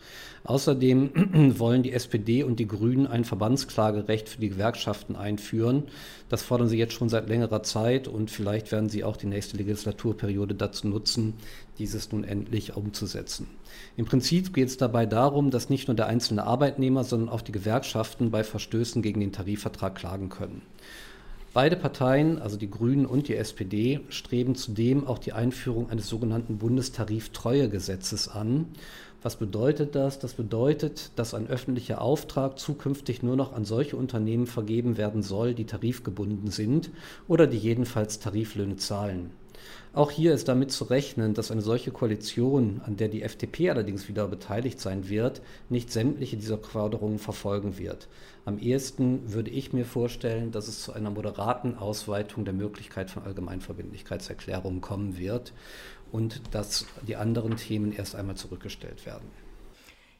Außerdem 0.44 1.54
wollen 1.58 1.82
die 1.82 1.92
SPD 1.92 2.42
und 2.42 2.61
die 2.61 2.66
Grünen 2.66 3.06
ein 3.06 3.25
Verbandsklagerecht 3.25 4.28
für 4.28 4.40
die 4.40 4.50
Gewerkschaften 4.50 5.16
einführen. 5.16 5.84
Das 6.28 6.42
fordern 6.42 6.68
sie 6.68 6.78
jetzt 6.78 6.94
schon 6.94 7.08
seit 7.08 7.28
längerer 7.28 7.62
Zeit 7.62 8.06
und 8.06 8.30
vielleicht 8.30 8.70
werden 8.72 8.88
sie 8.88 9.04
auch 9.04 9.16
die 9.16 9.26
nächste 9.26 9.56
Legislaturperiode 9.56 10.54
dazu 10.54 10.88
nutzen, 10.88 11.34
dieses 11.78 12.12
nun 12.12 12.25
endlich 12.25 12.76
umzusetzen. 12.76 13.49
Im 13.96 14.04
Prinzip 14.04 14.52
geht 14.52 14.68
es 14.68 14.76
dabei 14.76 15.06
darum, 15.06 15.50
dass 15.50 15.70
nicht 15.70 15.88
nur 15.88 15.96
der 15.96 16.06
einzelne 16.06 16.44
Arbeitnehmer, 16.44 17.04
sondern 17.04 17.30
auch 17.30 17.40
die 17.40 17.52
Gewerkschaften 17.52 18.30
bei 18.30 18.44
Verstößen 18.44 19.00
gegen 19.00 19.20
den 19.20 19.32
Tarifvertrag 19.32 19.94
klagen 19.94 20.28
können. 20.28 20.62
Beide 21.54 21.76
Parteien, 21.76 22.40
also 22.40 22.56
die 22.56 22.71
Grünen 22.71 23.04
und 23.04 23.28
die 23.28 23.37
SPD, 23.37 24.00
streben 24.09 24.54
zudem 24.54 25.06
auch 25.06 25.18
die 25.18 25.35
Einführung 25.35 25.90
eines 25.90 26.09
sogenannten 26.09 26.56
Bundestariftreuegesetzes 26.56 28.28
an. 28.28 28.68
Was 29.21 29.37
bedeutet 29.37 29.94
das? 29.94 30.18
Das 30.18 30.32
bedeutet, 30.32 31.11
dass 31.16 31.35
ein 31.35 31.47
öffentlicher 31.47 32.00
Auftrag 32.00 32.59
zukünftig 32.59 33.23
nur 33.23 33.37
noch 33.37 33.52
an 33.52 33.66
solche 33.66 33.99
Unternehmen 33.99 34.47
vergeben 34.47 34.97
werden 34.97 35.23
soll, 35.23 35.52
die 35.52 35.66
tarifgebunden 35.66 36.50
sind 36.50 36.90
oder 37.28 37.47
die 37.47 37.59
jedenfalls 37.59 38.18
Tariflöhne 38.18 38.76
zahlen. 38.76 39.30
Auch 39.95 40.11
hier 40.11 40.33
ist 40.33 40.49
damit 40.49 40.73
zu 40.73 40.85
rechnen, 40.85 41.35
dass 41.35 41.50
eine 41.50 41.61
solche 41.61 41.90
Koalition, 41.90 42.81
an 42.85 42.97
der 42.97 43.09
die 43.09 43.23
FDP 43.23 43.71
allerdings 43.71 44.09
wieder 44.09 44.26
beteiligt 44.26 44.81
sein 44.81 45.09
wird, 45.09 45.42
nicht 45.69 45.92
sämtliche 45.92 46.37
dieser 46.37 46.59
Forderungen 46.59 47.19
verfolgen 47.19 47.76
wird. 47.78 48.09
Am 48.45 48.59
ehesten 48.59 49.33
würde 49.33 49.50
ich 49.50 49.73
mir 49.73 49.85
vorstellen, 49.85 50.50
dass 50.50 50.66
es 50.66 50.83
zu 50.83 50.92
einer 50.92 51.11
moderaten 51.11 51.76
Ausweitung 51.76 52.45
der 52.45 52.54
Möglichkeit 52.54 53.11
von 53.11 53.25
Allgemeinverbindlichkeitserklärungen 53.25 54.81
kommen 54.81 55.19
wird 55.19 55.52
und 56.11 56.40
dass 56.52 56.87
die 57.07 57.16
anderen 57.16 57.57
Themen 57.57 57.92
erst 57.92 58.14
einmal 58.14 58.37
zurückgestellt 58.37 59.04
werden. 59.04 59.28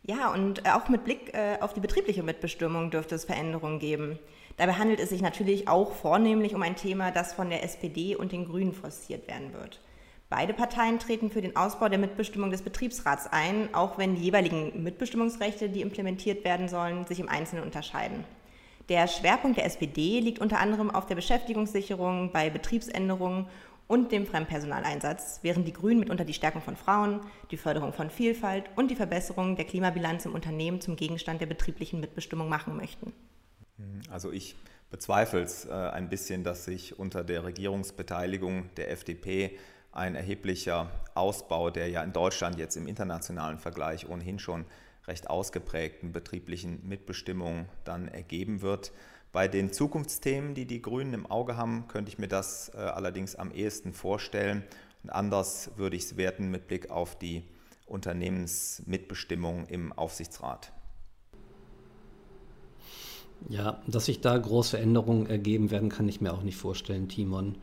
Ja, 0.05 0.33
und 0.33 0.69
auch 0.69 0.89
mit 0.89 1.05
Blick 1.05 1.33
äh, 1.33 1.59
auf 1.61 1.75
die 1.75 1.81
betriebliche 1.81 2.25
Mitbestimmung 2.25 2.91
dürfte 2.91 3.15
es 3.15 3.25
Veränderungen 3.25 3.79
geben. 3.79 4.19
Dabei 4.57 4.73
handelt 4.73 4.99
es 4.99 5.11
sich 5.11 5.23
natürlich 5.23 5.69
auch 5.69 5.93
vornehmlich 5.93 6.55
um 6.55 6.63
ein 6.63 6.75
Thema, 6.75 7.13
das 7.13 7.33
von 7.33 7.51
der 7.51 7.63
SPD 7.63 8.17
und 8.17 8.33
den 8.33 8.47
Grünen 8.47 8.73
forciert 8.73 9.29
werden 9.29 9.53
wird. 9.53 9.81
Beide 10.29 10.55
Parteien 10.55 10.99
treten 10.99 11.31
für 11.31 11.41
den 11.41 11.57
Ausbau 11.57 11.89
der 11.89 11.99
Mitbestimmung 11.99 12.51
des 12.51 12.63
Betriebsrats 12.63 13.29
ein, 13.31 13.73
auch 13.75 13.97
wenn 13.97 14.17
die 14.17 14.23
jeweiligen 14.23 14.83
Mitbestimmungsrechte, 14.83 15.69
die 15.69 15.83
implementiert 15.83 16.45
werden 16.45 16.69
sollen, 16.69 17.07
sich 17.07 17.21
im 17.21 17.29
Einzelnen 17.29 17.65
unterscheiden. 17.65 18.25
Der 18.89 19.07
Schwerpunkt 19.07 19.59
der 19.59 19.67
SPD 19.67 20.19
liegt 20.19 20.41
unter 20.41 20.59
anderem 20.59 20.91
auf 20.91 21.07
der 21.07 21.15
Beschäftigungssicherung 21.15 22.33
bei 22.33 22.51
Betriebsänderungen 22.51 23.47
und 23.93 24.11
dem 24.11 24.25
Fremdpersonaleinsatz, 24.25 25.41
während 25.43 25.69
die 25.69 25.75
Grünen 25.75 26.01
mitunter 26.01 26.25
die 26.25 26.33
Stärkung 26.33 26.63
von 26.63 26.77
Frauen, 26.77 27.21
die 27.51 27.59
Förderung 27.59 27.93
von 27.93 28.09
Vielfalt 28.09 28.71
und 28.75 28.91
die 28.91 28.97
Verbesserung 28.97 29.55
der 29.55 29.67
Klimabilanz 29.67 30.25
im 30.25 30.33
Unternehmen 30.33 30.81
zum 30.81 30.97
Gegenstand 30.97 31.43
der 31.43 31.47
betrieblichen 31.47 32.01
Mitbestimmung 32.01 32.49
machen 32.49 32.75
möchten. 32.75 33.13
Also 34.11 34.33
ich 34.33 34.57
bezweifle 34.91 35.43
es 35.43 35.67
äh, 35.67 35.73
ein 35.73 36.09
bisschen, 36.09 36.43
dass 36.43 36.65
sich 36.65 36.99
unter 36.99 37.23
der 37.23 37.45
Regierungsbeteiligung 37.45 38.75
der 38.79 38.91
FDP 38.91 39.59
ein 39.93 40.15
erheblicher 40.15 40.91
Ausbau 41.15 41.69
der 41.69 41.91
ja 41.91 42.03
in 42.03 42.15
Deutschland 42.15 42.59
jetzt 42.59 42.77
im 42.77 42.87
internationalen 42.87 43.59
Vergleich 43.59 44.09
ohnehin 44.09 44.39
schon 44.39 44.65
recht 45.07 45.29
ausgeprägten 45.29 46.13
betrieblichen 46.13 46.89
Mitbestimmung 46.89 47.67
dann 47.85 48.09
ergeben 48.09 48.63
wird. 48.63 48.91
Bei 49.33 49.49
den 49.49 49.73
Zukunftsthemen, 49.73 50.55
die 50.55 50.67
die 50.67 50.83
Grünen 50.83 51.15
im 51.15 51.27
Auge 51.27 51.57
haben, 51.57 51.89
könnte 51.89 52.11
ich 52.11 52.19
mir 52.19 52.29
das 52.29 52.71
äh, 52.75 52.77
allerdings 52.77 53.35
am 53.35 53.51
ehesten 53.51 53.95
vorstellen. 53.95 54.63
Und 55.03 55.11
anders 55.11 55.71
würde 55.77 55.97
ich 55.97 56.03
es 56.03 56.17
werten 56.19 56.51
mit 56.51 56.69
Blick 56.69 56.91
auf 56.91 57.19
die 57.19 57.43
Unternehmensmitbestimmung 57.87 59.67
im 59.69 59.93
Aufsichtsrat. 59.95 60.73
Ja, 63.49 63.83
dass 63.87 64.07
sich 64.07 64.21
da 64.21 64.37
große 64.37 64.79
Änderungen 64.79 65.27
ergeben 65.27 65.71
werden, 65.71 65.89
kann 65.89 66.09
ich 66.09 66.21
mir 66.21 66.33
auch 66.33 66.43
nicht 66.43 66.57
vorstellen, 66.57 67.09
Timon. 67.09 67.57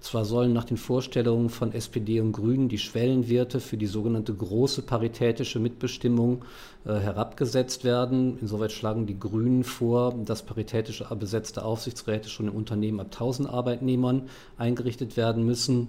Zwar 0.00 0.24
sollen 0.24 0.52
nach 0.52 0.64
den 0.64 0.76
Vorstellungen 0.76 1.48
von 1.48 1.72
SPD 1.72 2.20
und 2.20 2.32
Grünen 2.32 2.68
die 2.68 2.78
Schwellenwerte 2.78 3.60
für 3.60 3.76
die 3.76 3.86
sogenannte 3.86 4.34
große 4.34 4.82
paritätische 4.82 5.60
Mitbestimmung 5.60 6.44
äh, 6.84 6.94
herabgesetzt 6.94 7.84
werden. 7.84 8.36
Insoweit 8.40 8.72
schlagen 8.72 9.06
die 9.06 9.18
Grünen 9.18 9.62
vor, 9.62 10.12
dass 10.24 10.42
paritätische 10.42 11.06
besetzte 11.14 11.64
Aufsichtsräte 11.64 12.28
schon 12.28 12.48
im 12.48 12.54
Unternehmen 12.54 12.98
ab 12.98 13.10
1000 13.12 13.48
Arbeitnehmern 13.48 14.28
eingerichtet 14.58 15.16
werden 15.16 15.46
müssen. 15.46 15.88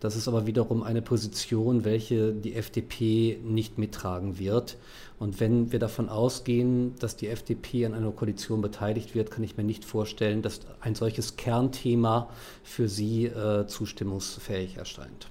Das 0.00 0.16
ist 0.16 0.28
aber 0.28 0.46
wiederum 0.46 0.82
eine 0.82 1.02
Position, 1.02 1.84
welche 1.84 2.32
die 2.32 2.54
FDP 2.54 3.38
nicht 3.44 3.76
mittragen 3.76 4.38
wird. 4.38 4.78
Und 5.18 5.40
wenn 5.40 5.72
wir 5.72 5.78
davon 5.78 6.08
ausgehen, 6.08 6.94
dass 6.98 7.16
die 7.16 7.28
FDP 7.28 7.84
an 7.84 7.92
einer 7.92 8.10
Koalition 8.10 8.62
beteiligt 8.62 9.14
wird, 9.14 9.30
kann 9.30 9.44
ich 9.44 9.58
mir 9.58 9.64
nicht 9.64 9.84
vorstellen, 9.84 10.40
dass 10.40 10.60
ein 10.80 10.94
solches 10.94 11.36
Kernthema 11.36 12.30
für 12.64 12.88
sie 12.88 13.26
äh, 13.26 13.66
zustimmungsfähig 13.66 14.78
erscheint. 14.78 15.28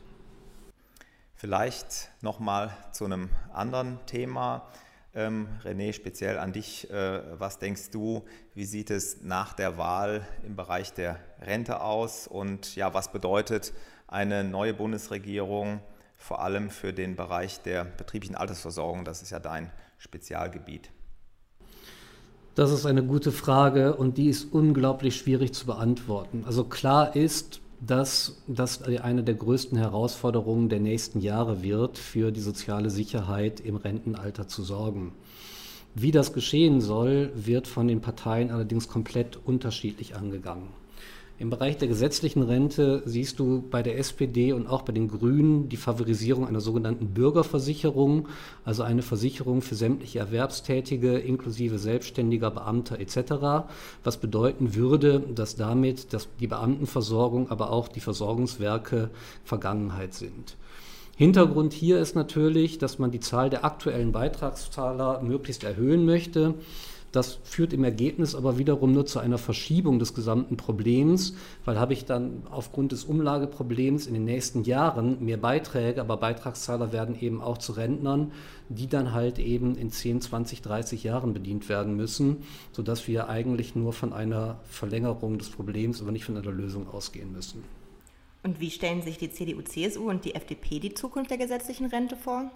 Vielleicht 1.33 2.11
nochmal 2.21 2.71
zu 2.91 3.05
einem 3.05 3.29
anderen 3.51 3.97
Thema. 4.05 4.67
Ähm, 5.15 5.47
René, 5.63 5.93
speziell 5.93 6.37
an 6.37 6.53
dich, 6.53 6.91
äh, 6.91 7.21
was 7.39 7.57
denkst 7.57 7.89
du, 7.89 8.23
wie 8.53 8.65
sieht 8.65 8.91
es 8.91 9.23
nach 9.23 9.53
der 9.53 9.79
Wahl 9.79 10.27
im 10.45 10.55
Bereich 10.55 10.93
der 10.93 11.17
Rente 11.41 11.81
aus 11.81 12.27
und 12.27 12.75
ja, 12.75 12.93
was 12.93 13.11
bedeutet 13.11 13.73
eine 14.09 14.43
neue 14.43 14.73
Bundesregierung, 14.73 15.79
vor 16.17 16.41
allem 16.41 16.69
für 16.69 16.91
den 16.91 17.15
Bereich 17.15 17.61
der 17.61 17.85
betrieblichen 17.85 18.35
Altersversorgung. 18.35 19.05
Das 19.05 19.21
ist 19.21 19.29
ja 19.29 19.39
dein 19.39 19.71
Spezialgebiet. 19.97 20.91
Das 22.55 22.71
ist 22.71 22.85
eine 22.85 23.03
gute 23.03 23.31
Frage 23.31 23.95
und 23.95 24.17
die 24.17 24.27
ist 24.27 24.51
unglaublich 24.51 25.15
schwierig 25.15 25.53
zu 25.53 25.65
beantworten. 25.65 26.43
Also 26.45 26.65
klar 26.65 27.15
ist, 27.15 27.61
dass 27.79 28.41
das 28.47 28.81
eine 28.81 29.23
der 29.23 29.35
größten 29.35 29.77
Herausforderungen 29.77 30.67
der 30.67 30.81
nächsten 30.81 31.21
Jahre 31.21 31.63
wird, 31.63 31.97
für 31.97 32.31
die 32.31 32.41
soziale 32.41 32.89
Sicherheit 32.89 33.61
im 33.61 33.77
Rentenalter 33.77 34.47
zu 34.47 34.63
sorgen. 34.63 35.13
Wie 35.95 36.11
das 36.11 36.33
geschehen 36.33 36.81
soll, 36.81 37.31
wird 37.35 37.67
von 37.67 37.87
den 37.87 38.01
Parteien 38.01 38.51
allerdings 38.51 38.89
komplett 38.89 39.37
unterschiedlich 39.37 40.15
angegangen. 40.15 40.67
Im 41.39 41.49
Bereich 41.49 41.77
der 41.77 41.87
gesetzlichen 41.87 42.43
Rente 42.43 43.01
siehst 43.05 43.39
du 43.39 43.63
bei 43.71 43.81
der 43.81 43.97
SPD 43.97 44.51
und 44.51 44.67
auch 44.67 44.81
bei 44.81 44.91
den 44.91 45.07
Grünen 45.07 45.69
die 45.69 45.77
Favorisierung 45.77 46.45
einer 46.45 46.59
sogenannten 46.59 47.13
Bürgerversicherung, 47.13 48.27
also 48.65 48.83
eine 48.83 49.03
Versicherung 49.03 49.61
für 49.61 49.75
sämtliche 49.75 50.19
Erwerbstätige 50.19 51.17
inklusive 51.17 51.79
selbstständiger 51.79 52.51
Beamter 52.51 52.99
etc., 52.99 53.69
was 54.03 54.17
bedeuten 54.17 54.75
würde, 54.75 55.21
dass 55.33 55.55
damit 55.55 56.11
dass 56.11 56.27
die 56.41 56.47
Beamtenversorgung, 56.47 57.49
aber 57.49 57.71
auch 57.71 57.87
die 57.87 58.01
Versorgungswerke 58.01 59.09
Vergangenheit 59.45 60.13
sind. 60.13 60.57
Hintergrund 61.15 61.71
hier 61.71 61.99
ist 61.99 62.15
natürlich, 62.15 62.79
dass 62.79 62.99
man 62.99 63.11
die 63.11 63.21
Zahl 63.21 63.49
der 63.49 63.63
aktuellen 63.63 64.11
Beitragszahler 64.11 65.21
möglichst 65.21 65.63
erhöhen 65.63 66.05
möchte. 66.05 66.55
Das 67.11 67.39
führt 67.43 67.73
im 67.73 67.83
Ergebnis 67.83 68.35
aber 68.35 68.57
wiederum 68.57 68.91
nur 68.91 69.05
zu 69.05 69.19
einer 69.19 69.37
Verschiebung 69.37 69.97
des 69.99 70.13
gesamten 70.13 70.57
Problems, 70.57 71.33
weil 71.65 71.79
habe 71.79 71.93
ich 71.93 72.05
dann 72.05 72.43
aufgrund 72.51 72.91
des 72.91 73.03
Umlageproblems 73.03 74.05
in 74.05 74.13
den 74.13 74.25
nächsten 74.25 74.63
Jahren 74.63 75.23
mehr 75.23 75.37
Beiträge, 75.37 76.01
aber 76.01 76.17
Beitragszahler 76.17 76.91
werden 76.91 77.19
eben 77.19 77.41
auch 77.41 77.57
zu 77.57 77.73
Rentnern, 77.73 78.31
die 78.69 78.87
dann 78.87 79.13
halt 79.13 79.39
eben 79.39 79.75
in 79.75 79.91
10, 79.91 80.21
20, 80.21 80.61
30 80.61 81.03
Jahren 81.03 81.33
bedient 81.33 81.67
werden 81.69 81.95
müssen, 81.95 82.37
sodass 82.71 83.07
wir 83.07 83.27
eigentlich 83.29 83.75
nur 83.75 83.93
von 83.93 84.13
einer 84.13 84.59
Verlängerung 84.65 85.39
des 85.39 85.49
Problems, 85.49 86.01
aber 86.01 86.11
nicht 86.11 86.25
von 86.25 86.37
einer 86.37 86.51
Lösung 86.51 86.87
ausgehen 86.87 87.31
müssen. 87.31 87.63
Und 88.43 88.59
wie 88.59 88.71
stellen 88.71 89.01
sich 89.01 89.17
die 89.17 89.31
CDU, 89.31 89.61
CSU 89.61 90.09
und 90.09 90.23
die 90.23 90.35
FDP 90.35 90.79
die 90.79 90.93
Zukunft 90.93 91.31
der 91.31 91.37
gesetzlichen 91.37 91.87
Rente 91.87 92.15
vor? 92.15 92.51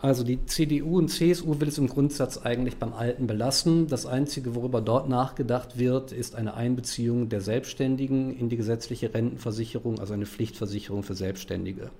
Also 0.00 0.22
die 0.22 0.46
CDU 0.46 0.98
und 0.98 1.08
CSU 1.08 1.58
will 1.60 1.68
es 1.68 1.78
im 1.78 1.88
Grundsatz 1.88 2.38
eigentlich 2.38 2.76
beim 2.76 2.92
Alten 2.92 3.26
belassen. 3.26 3.88
Das 3.88 4.06
Einzige, 4.06 4.54
worüber 4.54 4.80
dort 4.80 5.08
nachgedacht 5.08 5.76
wird, 5.76 6.12
ist 6.12 6.36
eine 6.36 6.54
Einbeziehung 6.54 7.28
der 7.28 7.40
Selbstständigen 7.40 8.36
in 8.36 8.48
die 8.48 8.56
gesetzliche 8.56 9.12
Rentenversicherung, 9.12 9.98
also 9.98 10.14
eine 10.14 10.26
Pflichtversicherung 10.26 11.02
für 11.02 11.14
Selbstständige. 11.14 11.90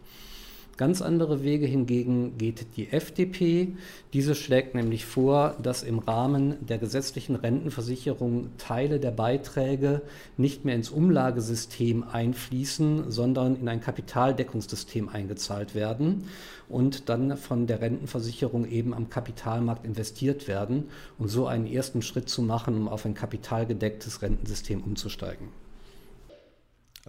Ganz 0.79 1.03
andere 1.03 1.43
Wege 1.43 1.67
hingegen 1.67 2.39
geht 2.39 2.77
die 2.77 2.93
FDP. 2.93 3.73
Diese 4.13 4.37
schlägt 4.37 4.77
nämlich 4.77 5.07
vor, 5.07 5.57
dass 5.61 5.83
im 5.83 5.99
Rahmen 5.99 6.55
der 6.65 6.79
gesetzlichen 6.79 7.35
Rentenversicherung 7.35 8.51
Teile 8.59 9.01
der 9.01 9.11
Beiträge 9.11 10.03
nicht 10.37 10.65
mehr 10.65 10.77
ins 10.77 10.91
Umlagesystem 10.91 12.05
einfließen, 12.05 13.11
sondern 13.11 13.57
in 13.57 13.69
ein 13.69 13.81
Kapitaldeckungssystem 13.81 15.09
eingezahlt 15.09 15.75
werden 15.75 16.29
und 16.69 17.09
dann 17.09 17.37
von 17.37 17.67
der 17.67 17.81
Rentenversicherung 17.81 18.65
eben 18.65 18.95
am 18.95 19.11
Kapitalmarkt 19.11 19.85
investiert 19.85 20.47
werden 20.47 20.85
und 21.19 21.27
so 21.27 21.49
einen 21.49 21.67
ersten 21.67 22.03
Schritt 22.03 22.29
zu 22.29 22.41
machen, 22.41 22.77
um 22.77 22.89
auf 22.89 23.05
ein 23.05 23.15
kapitalgedecktes 23.15 24.23
Rentensystem 24.23 24.85
umzusteigen. 24.85 25.49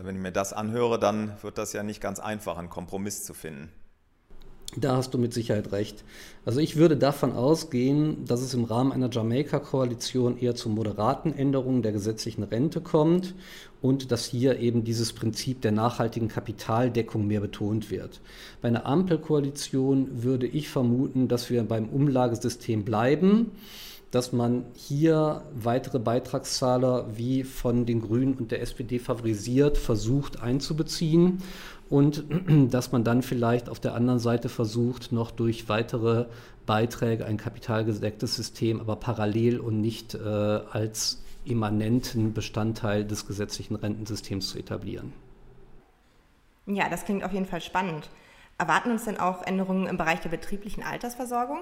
Wenn 0.01 0.15
ich 0.15 0.22
mir 0.22 0.32
das 0.32 0.53
anhöre, 0.53 0.98
dann 0.98 1.34
wird 1.41 1.58
das 1.58 1.74
ja 1.74 1.84
nicht 1.84 2.00
ganz 2.01 2.20
einfach, 2.20 2.58
einen 2.58 2.70
Kompromiss 2.70 3.25
zu 3.25 3.34
finden. 3.34 3.70
Da 4.77 4.96
hast 4.96 5.15
du 5.15 5.18
mit 5.18 5.34
Sicherheit 5.34 5.72
recht. 5.72 6.03
Also 6.46 6.60
ich 6.60 6.75
würde 6.75 6.96
davon 6.96 7.32
ausgehen, 7.32 8.24
dass 8.25 8.41
es 8.41 8.53
im 8.53 8.65
Rahmen 8.65 8.91
einer 8.91 9.10
Jamaika-Koalition 9.12 10.38
eher 10.38 10.53
zu 10.53 10.70
moderaten 10.70 11.34
Änderungen 11.34 11.82
der 11.82 11.91
gesetzlichen 11.91 12.44
Rente 12.44 12.79
kommt 12.79 13.34
und 13.82 14.12
dass 14.12 14.25
hier 14.25 14.60
eben 14.60 14.84
dieses 14.84 15.12
Prinzip 15.13 15.62
der 15.62 15.72
nachhaltigen 15.72 16.27
Kapitaldeckung 16.27 17.25
mehr 17.25 17.41
betont 17.41 17.89
wird. 17.89 18.22
Bei 18.62 18.68
einer 18.68 18.86
Ampelkoalition 18.86 20.24
würde 20.24 20.46
ich 20.46 20.70
vermuten, 20.70 21.27
dass 21.27 21.50
wir 21.50 21.63
beim 21.63 21.89
Umlagesystem 21.89 22.86
bleiben 22.86 23.51
dass 24.12 24.34
man 24.34 24.66
hier 24.74 25.44
weitere 25.54 26.00
Beitragszahler 26.00 27.06
wie 27.16 27.44
von 27.44 27.86
den 27.86 28.01
Grünen 28.01 28.34
und 28.34 28.51
der 28.51 28.62
SPD 28.62 29.00
favorisiert 29.00 29.78
versucht 29.78 30.42
einzubeziehen 30.42 31.44
und 31.89 32.24
dass 32.72 32.92
man 32.92 33.04
dann 33.04 33.22
vielleicht 33.22 33.70
auf 33.70 33.80
der 33.80 33.96
anderen 33.96 34.20
Seite 34.20 34.50
versucht, 34.50 35.12
noch 35.12 35.32
durch 35.32 35.70
weitere 35.70 36.25
Beiträge 36.66 37.25
ein 37.25 37.38
kapitalgedecktes 37.38 38.36
System, 38.36 38.80
aber 38.80 38.96
parallel 38.96 39.60
und 39.60 39.82
nicht 39.82 40.16
äh, 40.16 40.20
als 40.20 41.24
immanenten 41.46 42.34
Bestandteil 42.34 43.06
des 43.06 43.25
gesetzlichen 43.25 43.75
Rentensystems 43.75 44.50
zu 44.50 44.60
etablieren. 44.60 45.13
Ja, 46.68 46.89
das 46.89 47.06
klingt 47.06 47.24
auf 47.24 47.34
jeden 47.34 47.48
Fall 47.48 47.62
spannend. 47.62 48.10
Erwarten 48.60 48.92
uns 48.92 49.06
denn 49.06 49.18
auch 49.18 49.42
Änderungen 49.42 49.88
im 49.88 49.98
Bereich 49.98 50.20
der 50.20 50.30
betrieblichen 50.30 50.84
Altersversorgung? 50.84 51.60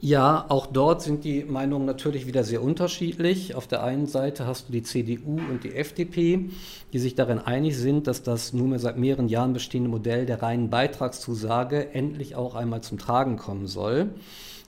Ja, 0.00 0.44
auch 0.50 0.66
dort 0.66 1.00
sind 1.00 1.24
die 1.24 1.44
Meinungen 1.44 1.86
natürlich 1.86 2.26
wieder 2.26 2.44
sehr 2.44 2.62
unterschiedlich. 2.62 3.54
Auf 3.54 3.66
der 3.66 3.82
einen 3.82 4.06
Seite 4.06 4.46
hast 4.46 4.68
du 4.68 4.72
die 4.72 4.82
CDU 4.82 5.38
und 5.38 5.64
die 5.64 5.74
FDP, 5.74 6.50
die 6.92 6.98
sich 6.98 7.14
darin 7.14 7.38
einig 7.38 7.78
sind, 7.78 8.06
dass 8.06 8.22
das 8.22 8.52
nunmehr 8.52 8.78
seit 8.78 8.98
mehreren 8.98 9.28
Jahren 9.28 9.54
bestehende 9.54 9.88
Modell 9.88 10.26
der 10.26 10.42
reinen 10.42 10.68
Beitragszusage 10.68 11.94
endlich 11.94 12.36
auch 12.36 12.54
einmal 12.54 12.82
zum 12.82 12.98
Tragen 12.98 13.36
kommen 13.36 13.66
soll. 13.66 14.10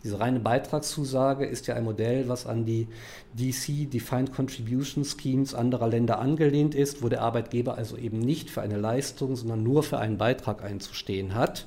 Diese 0.03 0.19
reine 0.19 0.41
Beitragszusage 0.41 1.45
ist 1.45 1.67
ja 1.67 1.75
ein 1.75 1.85
Modell, 1.85 2.29
was 2.29 2.47
an 2.47 2.65
die 2.65 2.87
DC, 3.35 3.91
Defined 3.91 4.33
Contribution 4.33 5.05
Schemes 5.05 5.55
anderer 5.55 5.89
Länder 5.89 6.21
angelehnt 6.21 6.75
ist, 6.75 7.03
wo 7.03 7.09
der 7.11 7.21
Arbeitgeber 7.21 7.77
also 7.77 7.99
eben 7.99 8.21
nicht 8.21 8.49
für 8.49 8.63
eine 8.63 8.79
Leistung, 8.79 9.37
sondern 9.37 9.63
nur 9.63 9.83
für 9.83 9.99
einen 9.99 10.17
Beitrag 10.17 10.65
einzustehen 10.65 11.35
hat 11.35 11.67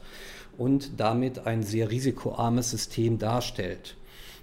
und 0.61 0.99
damit 0.99 1.47
ein 1.47 1.63
sehr 1.63 1.89
risikoarmes 1.89 2.69
System 2.69 3.17
darstellt. 3.17 3.95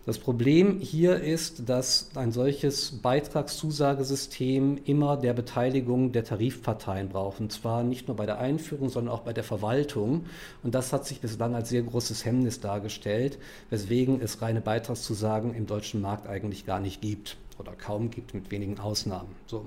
Das 0.05 0.19
Problem 0.19 0.81
hier 0.81 1.21
ist, 1.21 1.69
dass 1.69 2.09
ein 2.15 2.33
solches 2.33 2.93
Beitragszusagesystem 3.03 4.81
immer 4.87 5.19
der 5.19 5.35
Beteiligung 5.35 6.13
der 6.13 6.25
Tarifparteien 6.25 7.11
braucht. 7.11 7.41
Und 7.41 7.53
zwar 7.53 7.83
nicht 7.83 8.09
nur 8.09 8.17
bei 8.17 8.25
der 8.25 8.39
Einführung, 8.39 8.89
sondern 8.89 9.15
auch 9.15 9.21
bei 9.21 9.35
der 9.35 9.45
Verwaltung. 9.45 10.25
Und 10.63 10.75
das 10.75 10.93
hat 10.95 11.07
sich 11.07 11.21
bislang 11.21 11.55
als 11.55 11.69
sehr 11.69 11.83
großes 11.83 12.25
Hemmnis 12.25 12.59
dargestellt, 12.61 13.39
weswegen 13.69 14.21
es 14.23 14.41
reine 14.41 14.63
Beitragszusagen 14.63 15.55
im 15.55 15.67
deutschen 15.67 16.01
Markt 16.01 16.27
eigentlich 16.27 16.65
gar 16.65 16.81
nicht 16.81 17.03
gibt 17.03 17.37
oder 17.59 17.73
kaum 17.73 18.11
gibt, 18.11 18.33
mit 18.33 18.51
wenigen 18.51 18.81
Ausnahmen. 18.81 19.37
So. 19.47 19.67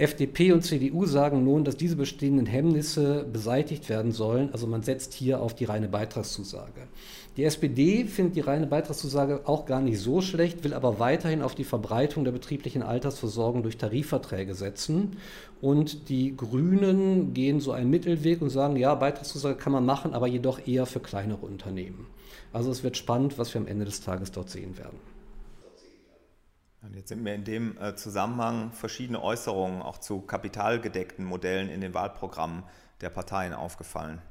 FDP 0.00 0.52
und 0.52 0.62
CDU 0.62 1.06
sagen 1.06 1.44
nun, 1.44 1.64
dass 1.64 1.76
diese 1.76 1.96
bestehenden 1.96 2.46
Hemmnisse 2.46 3.26
beseitigt 3.30 3.88
werden 3.88 4.12
sollen. 4.12 4.50
Also 4.52 4.66
man 4.66 4.82
setzt 4.82 5.12
hier 5.12 5.40
auf 5.40 5.54
die 5.54 5.66
reine 5.66 5.88
Beitragszusage. 5.88 6.88
Die 7.36 7.44
SPD 7.44 8.04
findet 8.04 8.36
die 8.36 8.40
reine 8.40 8.66
Beitragszusage 8.66 9.42
auch 9.44 9.66
gar 9.66 9.80
nicht 9.80 10.00
so 10.00 10.20
schlecht, 10.20 10.64
will 10.64 10.74
aber 10.74 10.98
weiterhin 10.98 11.42
auf 11.42 11.54
die 11.54 11.64
Verbreitung 11.64 12.24
der 12.24 12.32
betrieblichen 12.32 12.82
Altersversorgung 12.82 13.62
durch 13.62 13.76
Tarifverträge 13.76 14.54
setzen. 14.54 15.16
Und 15.60 16.08
die 16.08 16.36
Grünen 16.36 17.32
gehen 17.34 17.60
so 17.60 17.72
einen 17.72 17.90
Mittelweg 17.90 18.42
und 18.42 18.50
sagen, 18.50 18.76
ja, 18.76 18.94
Beitragszusage 18.94 19.56
kann 19.56 19.72
man 19.72 19.84
machen, 19.84 20.14
aber 20.14 20.26
jedoch 20.26 20.66
eher 20.66 20.86
für 20.86 21.00
kleinere 21.00 21.46
Unternehmen. 21.46 22.06
Also 22.52 22.70
es 22.70 22.82
wird 22.82 22.96
spannend, 22.96 23.38
was 23.38 23.54
wir 23.54 23.60
am 23.60 23.66
Ende 23.66 23.84
des 23.84 24.00
Tages 24.00 24.32
dort 24.32 24.50
sehen 24.50 24.76
werden. 24.76 24.98
Und 26.82 26.96
jetzt 26.96 27.08
sind 27.08 27.22
mir 27.22 27.34
in 27.34 27.44
dem 27.44 27.76
äh, 27.78 27.94
Zusammenhang 27.94 28.72
verschiedene 28.72 29.22
Äußerungen 29.22 29.82
auch 29.82 29.98
zu 29.98 30.22
kapitalgedeckten 30.22 31.24
Modellen 31.24 31.68
in 31.68 31.80
den 31.80 31.92
Wahlprogrammen 31.92 32.62
der 33.02 33.10
Parteien 33.10 33.52
aufgefallen. 33.52 34.22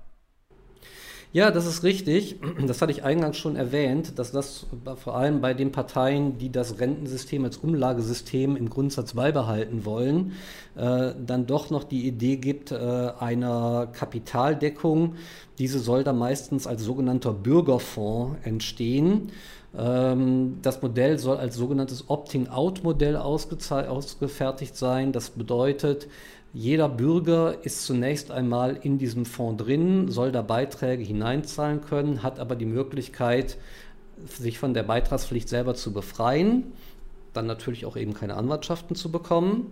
Ja, 1.32 1.52
das 1.52 1.68
ist 1.68 1.84
richtig. 1.84 2.40
Das 2.68 2.82
hatte 2.82 2.92
ich 2.92 3.04
eingangs 3.04 3.38
schon 3.38 3.56
erwähnt, 3.56 4.18
dass 4.18 4.32
das 4.32 4.66
vor 4.96 5.16
allem 5.16 5.42
bei 5.42 5.54
den 5.54 5.72
Parteien, 5.72 6.38
die 6.38 6.52
das 6.52 6.80
Rentensystem 6.80 7.46
als 7.46 7.58
Umlagesystem 7.58 8.56
im 8.56 8.70
Grundsatz 8.70 9.14
beibehalten 9.14 9.86
wollen, 9.86 10.34
äh, 10.76 11.14
dann 11.26 11.46
doch 11.46 11.70
noch 11.70 11.84
die 11.84 12.08
Idee 12.08 12.38
gibt 12.38 12.72
äh, 12.72 12.76
einer 12.76 13.88
Kapitaldeckung. 13.94 15.16
Diese 15.60 15.80
soll 15.80 16.04
dann 16.04 16.18
meistens 16.18 16.66
als 16.68 16.84
sogenannter 16.84 17.34
Bürgerfonds 17.34 18.38
entstehen. 18.44 19.32
Ähm, 19.78 20.58
das 20.62 20.82
Modell 20.82 21.20
soll 21.20 21.38
als 21.38 21.56
sogenanntes 21.56 22.10
Opting-out-Modell 22.10 23.16
ausgefertigt 23.16 24.76
sein. 24.76 25.12
Das 25.12 25.30
bedeutet, 25.30 26.08
jeder 26.54 26.90
Bürger 26.90 27.58
ist 27.64 27.86
zunächst 27.86 28.32
einmal 28.32 28.78
in 28.82 28.98
diesem 28.98 29.26
Fonds 29.26 29.64
drin, 29.64 30.10
soll 30.10 30.32
da 30.32 30.42
Beiträge 30.42 31.04
hineinzahlen 31.04 31.82
können, 31.82 32.24
hat 32.24 32.40
aber 32.40 32.56
die 32.56 32.66
Möglichkeit, 32.66 33.58
sich 34.26 34.58
von 34.58 34.74
der 34.74 34.84
Beitragspflicht 34.84 35.48
selber 35.48 35.76
zu 35.76 35.94
befreien, 35.94 36.74
dann 37.34 37.46
natürlich 37.46 37.86
auch 37.86 37.96
eben 37.96 38.14
keine 38.14 38.36
Anwartschaften 38.36 38.96
zu 38.96 39.12
bekommen. 39.12 39.72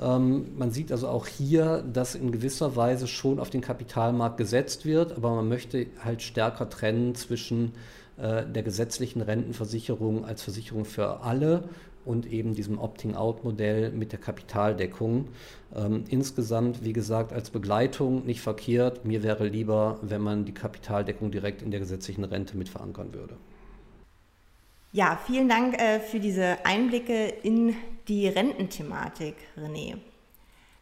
Ähm, 0.00 0.56
man 0.56 0.70
sieht 0.70 0.92
also 0.92 1.08
auch 1.08 1.26
hier, 1.26 1.84
dass 1.92 2.14
in 2.14 2.32
gewisser 2.32 2.76
Weise 2.76 3.06
schon 3.06 3.38
auf 3.38 3.50
den 3.50 3.60
Kapitalmarkt 3.60 4.36
gesetzt 4.36 4.86
wird, 4.86 5.12
aber 5.12 5.34
man 5.34 5.48
möchte 5.48 5.86
halt 6.02 6.22
stärker 6.22 6.70
trennen 6.70 7.14
zwischen 7.14 7.72
äh, 8.16 8.46
der 8.46 8.62
gesetzlichen 8.62 9.20
Rentenversicherung 9.20 10.24
als 10.24 10.42
Versicherung 10.42 10.84
für 10.84 11.20
alle 11.20 11.64
und 12.04 12.26
eben 12.26 12.54
diesem 12.54 12.78
Opting-out-Modell 12.78 13.90
mit 13.92 14.12
der 14.12 14.18
Kapitaldeckung. 14.20 15.28
Ähm, 15.74 16.04
insgesamt, 16.08 16.84
wie 16.84 16.92
gesagt, 16.92 17.32
als 17.32 17.50
Begleitung 17.50 18.24
nicht 18.26 18.40
verkehrt. 18.40 19.04
Mir 19.04 19.22
wäre 19.22 19.46
lieber, 19.46 19.98
wenn 20.02 20.20
man 20.20 20.44
die 20.44 20.54
Kapitaldeckung 20.54 21.30
direkt 21.30 21.62
in 21.62 21.70
der 21.70 21.80
gesetzlichen 21.80 22.24
Rente 22.24 22.56
mit 22.56 22.68
verankern 22.68 23.14
würde. 23.14 23.36
Ja, 24.92 25.18
vielen 25.26 25.48
Dank 25.48 25.80
äh, 25.80 26.00
für 26.00 26.20
diese 26.20 26.66
Einblicke 26.66 27.28
in 27.42 27.74
die 28.08 28.28
Rententhematik, 28.28 29.34
René. 29.56 29.96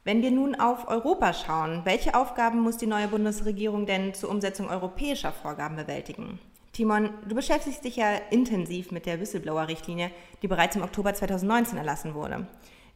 Wenn 0.02 0.22
wir 0.22 0.30
nun 0.30 0.54
auf 0.54 0.88
Europa 0.88 1.34
schauen, 1.34 1.82
welche 1.84 2.14
Aufgaben 2.14 2.60
muss 2.60 2.78
die 2.78 2.86
neue 2.86 3.06
Bundesregierung 3.06 3.86
denn 3.86 4.14
zur 4.14 4.30
Umsetzung 4.30 4.68
europäischer 4.68 5.30
Vorgaben 5.30 5.76
bewältigen? 5.76 6.40
Timon, 6.80 7.10
du 7.28 7.34
beschäftigst 7.34 7.84
dich 7.84 7.96
ja 7.96 8.14
intensiv 8.30 8.90
mit 8.90 9.04
der 9.04 9.20
Whistleblower-Richtlinie, 9.20 10.10
die 10.40 10.48
bereits 10.48 10.76
im 10.76 10.82
Oktober 10.82 11.12
2019 11.12 11.76
erlassen 11.76 12.14
wurde. 12.14 12.46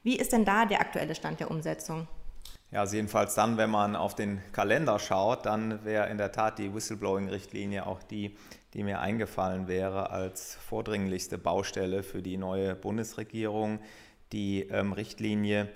Wie 0.02 0.16
ist 0.16 0.32
denn 0.32 0.46
da 0.46 0.64
der 0.64 0.80
aktuelle 0.80 1.14
Stand 1.14 1.38
der 1.40 1.50
Umsetzung? 1.50 2.08
Ja, 2.70 2.80
also 2.80 2.96
jedenfalls 2.96 3.34
dann, 3.34 3.58
wenn 3.58 3.68
man 3.68 3.94
auf 3.94 4.14
den 4.14 4.40
Kalender 4.52 4.98
schaut, 4.98 5.44
dann 5.44 5.84
wäre 5.84 6.08
in 6.08 6.16
der 6.16 6.32
Tat 6.32 6.58
die 6.58 6.74
Whistleblowing-Richtlinie 6.74 7.86
auch 7.86 8.02
die, 8.02 8.34
die 8.72 8.84
mir 8.84 9.00
eingefallen 9.00 9.68
wäre 9.68 10.08
als 10.08 10.54
vordringlichste 10.54 11.36
Baustelle 11.36 12.02
für 12.02 12.22
die 12.22 12.38
neue 12.38 12.74
Bundesregierung. 12.74 13.80
Die 14.32 14.62
ähm, 14.62 14.94
Richtlinie, 14.94 15.68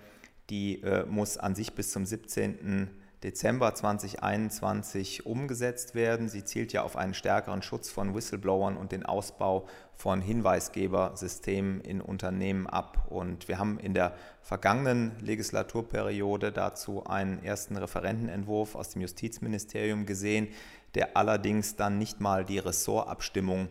die 0.49 0.81
äh, 0.81 1.05
muss 1.05 1.37
an 1.37 1.55
sich 1.55 1.75
bis 1.75 1.93
zum 1.93 2.07
17. 2.07 2.89
Dezember 3.25 3.75
2021 3.75 5.27
umgesetzt 5.27 5.97
werden. 5.97 6.29
Sie 6.29 6.45
zielt 6.45 6.73
ja 6.73 6.83
auf 6.85 6.97
einen 6.97 7.15
stärkeren 7.15 7.63
Schutz 7.63 7.91
von 7.91 8.15
Whistleblowern 8.15 8.77
und 8.77 8.93
den 8.93 9.05
Ausbau 9.05 9.67
von 9.97 10.21
Hinweisgebersystemen 10.21 11.81
in 11.81 12.01
Unternehmen 12.01 12.69
ab. 12.69 13.07
Und 13.11 13.49
wir 13.49 13.59
haben 13.59 13.81
in 13.81 13.93
der 13.93 14.15
vergangenen 14.41 15.19
Legislaturperiode 15.21 16.53
dazu 16.53 17.05
einen 17.05 17.43
ersten 17.43 17.77
Referentenentwurf 17.77 18.77
aus 18.77 18.91
dem 18.91 19.03
Justizministerium 19.03 20.07
gesehen, 20.07 20.49
der 20.95 21.17
allerdings 21.17 21.75
dann 21.75 21.99
nicht 21.99 22.21
mal 22.21 22.45
die 22.45 22.61
Ressortabstimmung 22.61 23.69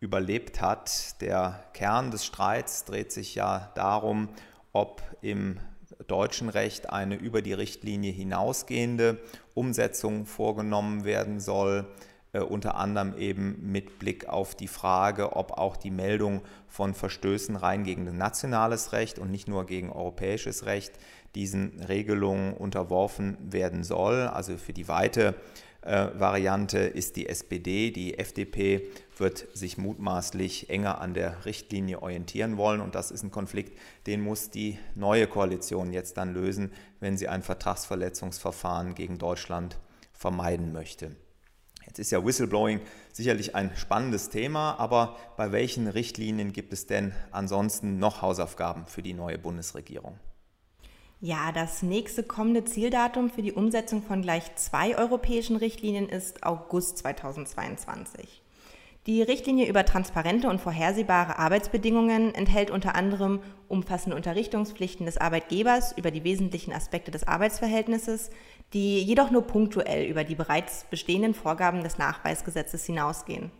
überlebt 0.00 0.60
hat. 0.60 1.20
Der 1.20 1.64
Kern 1.72 2.10
des 2.10 2.26
Streits 2.26 2.84
dreht 2.84 3.12
sich 3.12 3.36
ja 3.36 3.70
darum, 3.76 4.28
ob 4.72 5.02
im 5.20 5.58
deutschen 6.06 6.48
Recht 6.48 6.90
eine 6.90 7.16
über 7.16 7.42
die 7.42 7.52
Richtlinie 7.52 8.12
hinausgehende 8.12 9.18
Umsetzung 9.54 10.26
vorgenommen 10.26 11.04
werden 11.04 11.40
soll, 11.40 11.86
äh, 12.32 12.40
unter 12.40 12.76
anderem 12.76 13.16
eben 13.18 13.58
mit 13.72 13.98
Blick 13.98 14.28
auf 14.28 14.54
die 14.54 14.68
Frage, 14.68 15.36
ob 15.36 15.52
auch 15.52 15.76
die 15.76 15.90
Meldung 15.90 16.42
von 16.68 16.94
Verstößen 16.94 17.56
rein 17.56 17.84
gegen 17.84 18.16
nationales 18.16 18.92
Recht 18.92 19.18
und 19.18 19.30
nicht 19.30 19.48
nur 19.48 19.66
gegen 19.66 19.90
europäisches 19.90 20.66
Recht 20.66 20.92
diesen 21.34 21.82
Regelungen 21.82 22.54
unterworfen 22.54 23.36
werden 23.40 23.84
soll. 23.84 24.28
Also 24.28 24.56
für 24.56 24.72
die 24.72 24.88
weite 24.88 25.28
äh, 25.28 25.67
Variante 25.82 26.78
ist 26.78 27.16
die 27.16 27.28
SPD. 27.28 27.90
Die 27.90 28.18
FDP 28.18 28.88
wird 29.16 29.46
sich 29.54 29.78
mutmaßlich 29.78 30.70
enger 30.70 31.00
an 31.00 31.14
der 31.14 31.44
Richtlinie 31.44 32.02
orientieren 32.02 32.56
wollen. 32.56 32.80
Und 32.80 32.94
das 32.94 33.10
ist 33.10 33.22
ein 33.22 33.30
Konflikt, 33.30 33.78
den 34.06 34.20
muss 34.20 34.50
die 34.50 34.78
neue 34.94 35.26
Koalition 35.26 35.92
jetzt 35.92 36.16
dann 36.16 36.34
lösen, 36.34 36.72
wenn 37.00 37.16
sie 37.16 37.28
ein 37.28 37.42
Vertragsverletzungsverfahren 37.42 38.94
gegen 38.94 39.18
Deutschland 39.18 39.78
vermeiden 40.12 40.72
möchte. 40.72 41.16
Jetzt 41.86 42.00
ist 42.00 42.10
ja 42.10 42.24
Whistleblowing 42.24 42.80
sicherlich 43.12 43.54
ein 43.54 43.74
spannendes 43.74 44.28
Thema, 44.28 44.78
aber 44.78 45.16
bei 45.38 45.52
welchen 45.52 45.86
Richtlinien 45.86 46.52
gibt 46.52 46.72
es 46.74 46.86
denn 46.86 47.14
ansonsten 47.30 47.98
noch 47.98 48.20
Hausaufgaben 48.20 48.86
für 48.86 49.02
die 49.02 49.14
neue 49.14 49.38
Bundesregierung? 49.38 50.18
Ja, 51.20 51.50
das 51.50 51.82
nächste 51.82 52.22
kommende 52.22 52.64
Zieldatum 52.64 53.28
für 53.28 53.42
die 53.42 53.52
Umsetzung 53.52 54.02
von 54.02 54.22
gleich 54.22 54.54
zwei 54.54 54.96
europäischen 54.96 55.56
Richtlinien 55.56 56.08
ist 56.08 56.44
August 56.44 56.98
2022. 56.98 58.40
Die 59.08 59.22
Richtlinie 59.22 59.66
über 59.66 59.84
transparente 59.84 60.48
und 60.48 60.60
vorhersehbare 60.60 61.36
Arbeitsbedingungen 61.36 62.36
enthält 62.36 62.70
unter 62.70 62.94
anderem 62.94 63.40
umfassende 63.66 64.14
Unterrichtungspflichten 64.14 65.06
des 65.06 65.18
Arbeitgebers 65.18 65.92
über 65.98 66.12
die 66.12 66.22
wesentlichen 66.22 66.72
Aspekte 66.72 67.10
des 67.10 67.26
Arbeitsverhältnisses, 67.26 68.30
die 68.72 69.02
jedoch 69.02 69.32
nur 69.32 69.42
punktuell 69.42 70.06
über 70.06 70.22
die 70.22 70.36
bereits 70.36 70.84
bestehenden 70.88 71.34
Vorgaben 71.34 71.82
des 71.82 71.98
Nachweisgesetzes 71.98 72.84
hinausgehen. 72.84 73.50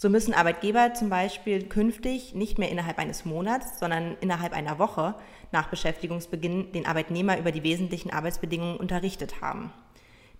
So 0.00 0.08
müssen 0.08 0.32
Arbeitgeber 0.32 0.94
zum 0.94 1.10
Beispiel 1.10 1.64
künftig 1.64 2.32
nicht 2.32 2.56
mehr 2.56 2.70
innerhalb 2.70 3.00
eines 3.00 3.24
Monats, 3.24 3.80
sondern 3.80 4.16
innerhalb 4.20 4.52
einer 4.52 4.78
Woche 4.78 5.16
nach 5.50 5.70
Beschäftigungsbeginn 5.70 6.70
den 6.70 6.86
Arbeitnehmer 6.86 7.36
über 7.36 7.50
die 7.50 7.64
wesentlichen 7.64 8.12
Arbeitsbedingungen 8.12 8.76
unterrichtet 8.76 9.40
haben. 9.40 9.72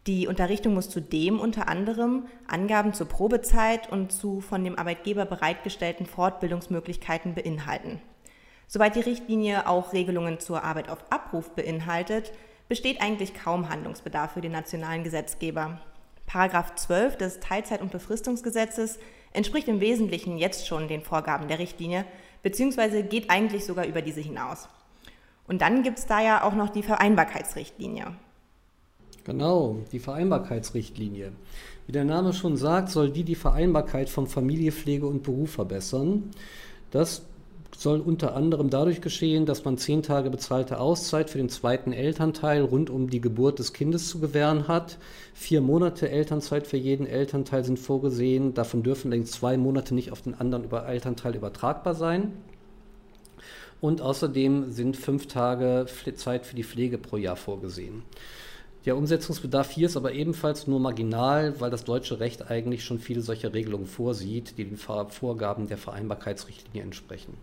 Die 0.07 0.29
Unterrichtung 0.29 0.75
muss 0.75 0.89
zudem 0.89 1.41
unter 1.41 1.69
anderem 1.69 2.27
Angaben 2.47 2.95
zur 2.95 3.09
Probezeit 3.09 3.91
und 3.91 4.13
zu 4.13 4.41
von 4.41 4.63
dem 4.63 4.79
Arbeitgeber 4.79 5.25
bereitgestellten 5.25 6.07
Fortbildungsmöglichkeiten 6.07 7.35
beinhalten. 7.35 8.01
Soweit 8.69 8.95
die 8.95 9.01
Richtlinie 9.01 9.67
auch 9.67 9.93
Regelungen 9.93 10.39
zur 10.39 10.63
Arbeit 10.63 10.89
auf 10.89 11.05
Abruf 11.11 11.51
beinhaltet, 11.57 12.33
besteht 12.69 13.01
eigentlich 13.01 13.35
kaum 13.35 13.69
Handlungsbedarf 13.69 14.35
für 14.35 14.41
den 14.41 14.53
nationalen 14.53 15.03
Gesetzgeber. 15.03 15.81
Paragraph 16.27 16.77
12 16.77 17.17
des 17.17 17.41
Teilzeit- 17.41 17.81
und 17.81 17.91
Befristungsgesetzes 17.91 19.01
entspricht 19.33 19.69
im 19.69 19.81
Wesentlichen 19.81 20.39
jetzt 20.39 20.67
schon 20.67 20.89
den 20.89 21.03
Vorgaben 21.03 21.49
der 21.49 21.59
Richtlinie, 21.59 22.05
beziehungsweise 22.43 23.03
geht 23.03 23.31
eigentlich 23.31 23.65
sogar 23.65 23.87
über 23.87 24.03
diese 24.03 24.21
hinaus. 24.21 24.69
Und 25.47 25.63
dann 25.63 25.83
gibt 25.83 25.99
es 25.99 26.07
da 26.07 26.21
ja 26.21 26.45
auch 26.45 26.55
noch 26.55 26.69
die 26.69 26.83
Vereinbarkeitsrichtlinie. 26.83 28.15
Genau, 29.25 29.79
die 29.93 29.99
Vereinbarkeitsrichtlinie. 29.99 31.33
Wie 31.87 31.93
der 31.93 32.05
Name 32.05 32.33
schon 32.33 32.57
sagt, 32.57 32.91
soll 32.91 33.11
die 33.11 33.25
die 33.25 33.35
Vereinbarkeit 33.35 34.09
von 34.09 34.27
Familie, 34.27 34.73
Pflege 34.73 35.07
und 35.07 35.23
Beruf 35.23 35.53
verbessern. 35.53 36.31
Das 36.91 37.23
soll 37.79 38.01
unter 38.01 38.35
anderem 38.35 38.71
dadurch 38.71 39.01
geschehen, 39.01 39.47
dass 39.47 39.65
man 39.65 39.79
zehn 39.79 40.03
Tage 40.03 40.31
bezahlte 40.31 40.81
Auszeit 40.81 41.31
für 41.31 41.39
den 41.39 41.49
zweiten 41.49 41.93
Elternteil 41.93 42.63
rund 42.63 42.91
um 42.91 43.09
die 43.09 43.21
Geburt 43.21 43.61
des 43.61 43.73
Kindes 43.73 44.09
zu 44.09 44.19
gewähren 44.19 44.67
hat. 44.67 44.99
Vier 45.33 45.61
Monate 45.61 46.11
Elternzeit 46.11 46.67
für 46.67 46.77
jeden 46.77 47.07
Elternteil 47.07 47.65
sind 47.65 47.79
vorgesehen. 47.79 48.53
Davon 48.53 48.83
dürfen 48.83 49.13
längst 49.13 49.35
zwei 49.35 49.57
Monate 49.57 49.95
nicht 49.95 50.11
auf 50.11 50.23
den 50.23 50.35
anderen 50.35 50.69
Elternteil 50.73 51.37
übertragbar 51.37 51.95
sein. 51.95 52.33
Und 53.81 54.01
außerdem 54.01 54.73
sind 54.73 54.97
fünf 54.97 55.29
Tage 55.29 55.87
Zeit 56.17 56.47
für 56.47 56.57
die 56.57 56.65
Pflege 56.65 56.99
pro 56.99 57.17
Jahr 57.17 57.37
vorgesehen. 57.37 58.03
Der 58.87 58.97
Umsetzungsbedarf 58.97 59.71
hier 59.71 59.87
ist 59.87 59.97
aber 59.97 60.15
ebenfalls 60.15 60.67
nur 60.67 60.81
marginal, 60.81 61.61
weil 61.61 61.71
das 61.71 61.85
deutsche 61.85 62.19
Recht 62.19 62.51
eigentlich 62.51 62.83
schon 62.83 62.99
viele 62.99 63.21
solcher 63.21 63.55
Regelungen 63.55 63.87
vorsieht, 63.87 64.59
die 64.59 64.65
den 64.65 64.79
Vorgaben 64.79 65.69
der 65.69 65.79
Vereinbarkeitsrichtlinie 65.79 66.83
entsprechen. 66.83 67.35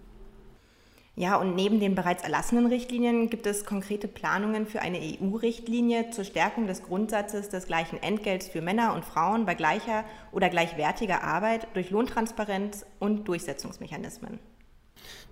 Ja, 1.17 1.38
und 1.38 1.56
neben 1.56 1.80
den 1.80 1.95
bereits 1.95 2.23
erlassenen 2.23 2.65
Richtlinien 2.65 3.30
gibt 3.30 3.47
es 3.47 3.63
konkrete 3.63 4.10
Planungen 4.10 4.67
für 4.67 4.82
eine 4.82 4.99
EU-Richtlinie 4.99 6.10
zur 6.12 6.25
Stärkung 6.25 6.67
des 6.67 6.84
Grundsatzes 6.84 7.47
des 7.47 7.67
gleichen 7.67 8.04
Entgelts 8.04 8.49
für 8.49 8.62
Männer 8.62 8.93
und 8.93 9.06
Frauen 9.06 9.45
bei 9.45 9.56
gleicher 9.56 10.04
oder 10.34 10.49
gleichwertiger 10.49 11.23
Arbeit 11.23 11.67
durch 11.73 11.89
Lohntransparenz 11.89 12.86
und 12.99 13.30
Durchsetzungsmechanismen. 13.30 14.39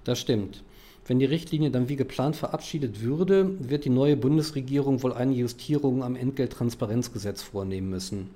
Das 0.06 0.22
stimmt. 0.22 0.64
Wenn 1.06 1.20
die 1.20 1.26
Richtlinie 1.26 1.70
dann 1.70 1.90
wie 1.90 1.98
geplant 1.98 2.38
verabschiedet 2.38 3.02
würde, 3.02 3.58
wird 3.60 3.84
die 3.84 3.90
neue 3.90 4.16
Bundesregierung 4.16 5.04
wohl 5.04 5.12
eine 5.12 5.34
Justierung 5.34 6.02
am 6.02 6.16
Entgelttransparenzgesetz 6.16 7.42
vornehmen 7.42 7.90
müssen. 7.90 8.30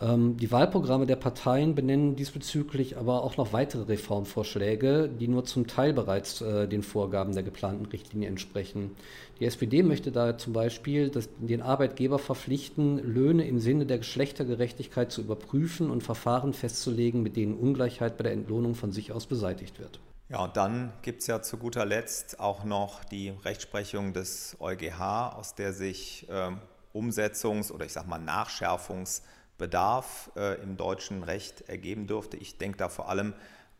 Ähm, 0.00 0.36
die 0.36 0.52
Wahlprogramme 0.52 1.06
der 1.06 1.16
Parteien 1.16 1.74
benennen 1.74 2.14
diesbezüglich 2.14 2.96
aber 2.96 3.24
auch 3.24 3.36
noch 3.36 3.52
weitere 3.52 3.82
Reformvorschläge, 3.82 5.08
die 5.08 5.26
nur 5.26 5.44
zum 5.44 5.66
Teil 5.66 5.92
bereits 5.92 6.40
äh, 6.40 6.68
den 6.68 6.82
Vorgaben 6.82 7.34
der 7.34 7.42
geplanten 7.42 7.86
Richtlinie 7.86 8.28
entsprechen. 8.28 8.92
Die 9.40 9.46
SPD 9.46 9.82
möchte 9.82 10.12
da 10.12 10.38
zum 10.38 10.52
Beispiel 10.52 11.08
dass 11.08 11.28
den 11.38 11.62
Arbeitgeber 11.62 12.18
verpflichten, 12.18 12.98
Löhne 12.98 13.46
im 13.46 13.58
Sinne 13.58 13.86
der 13.86 13.98
Geschlechtergerechtigkeit 13.98 15.10
zu 15.10 15.22
überprüfen 15.22 15.90
und 15.90 16.02
Verfahren 16.02 16.52
festzulegen, 16.52 17.22
mit 17.22 17.36
denen 17.36 17.54
Ungleichheit 17.54 18.16
bei 18.16 18.24
der 18.24 18.32
Entlohnung 18.32 18.74
von 18.74 18.92
sich 18.92 19.12
aus 19.12 19.26
beseitigt 19.26 19.80
wird. 19.80 19.98
Ja, 20.28 20.44
und 20.44 20.56
dann 20.56 20.92
gibt 21.02 21.22
es 21.22 21.26
ja 21.26 21.42
zu 21.42 21.56
guter 21.56 21.84
Letzt 21.84 22.38
auch 22.38 22.62
noch 22.62 23.02
die 23.02 23.30
Rechtsprechung 23.44 24.12
des 24.12 24.56
EuGH, 24.60 25.34
aus 25.36 25.56
der 25.56 25.72
sich 25.72 26.28
äh, 26.28 26.50
Umsetzungs- 26.94 27.72
oder 27.72 27.86
ich 27.86 27.92
sage 27.92 28.08
mal 28.08 28.20
Nachschärfungs- 28.20 29.22
Bedarf 29.60 30.32
äh, 30.36 30.60
im 30.62 30.76
deutschen 30.76 31.22
Recht 31.22 31.68
ergeben 31.68 32.08
dürfte. 32.08 32.36
Ich 32.38 32.58
denke 32.58 32.78
da 32.78 32.88
vor 32.88 33.08
allem 33.08 33.34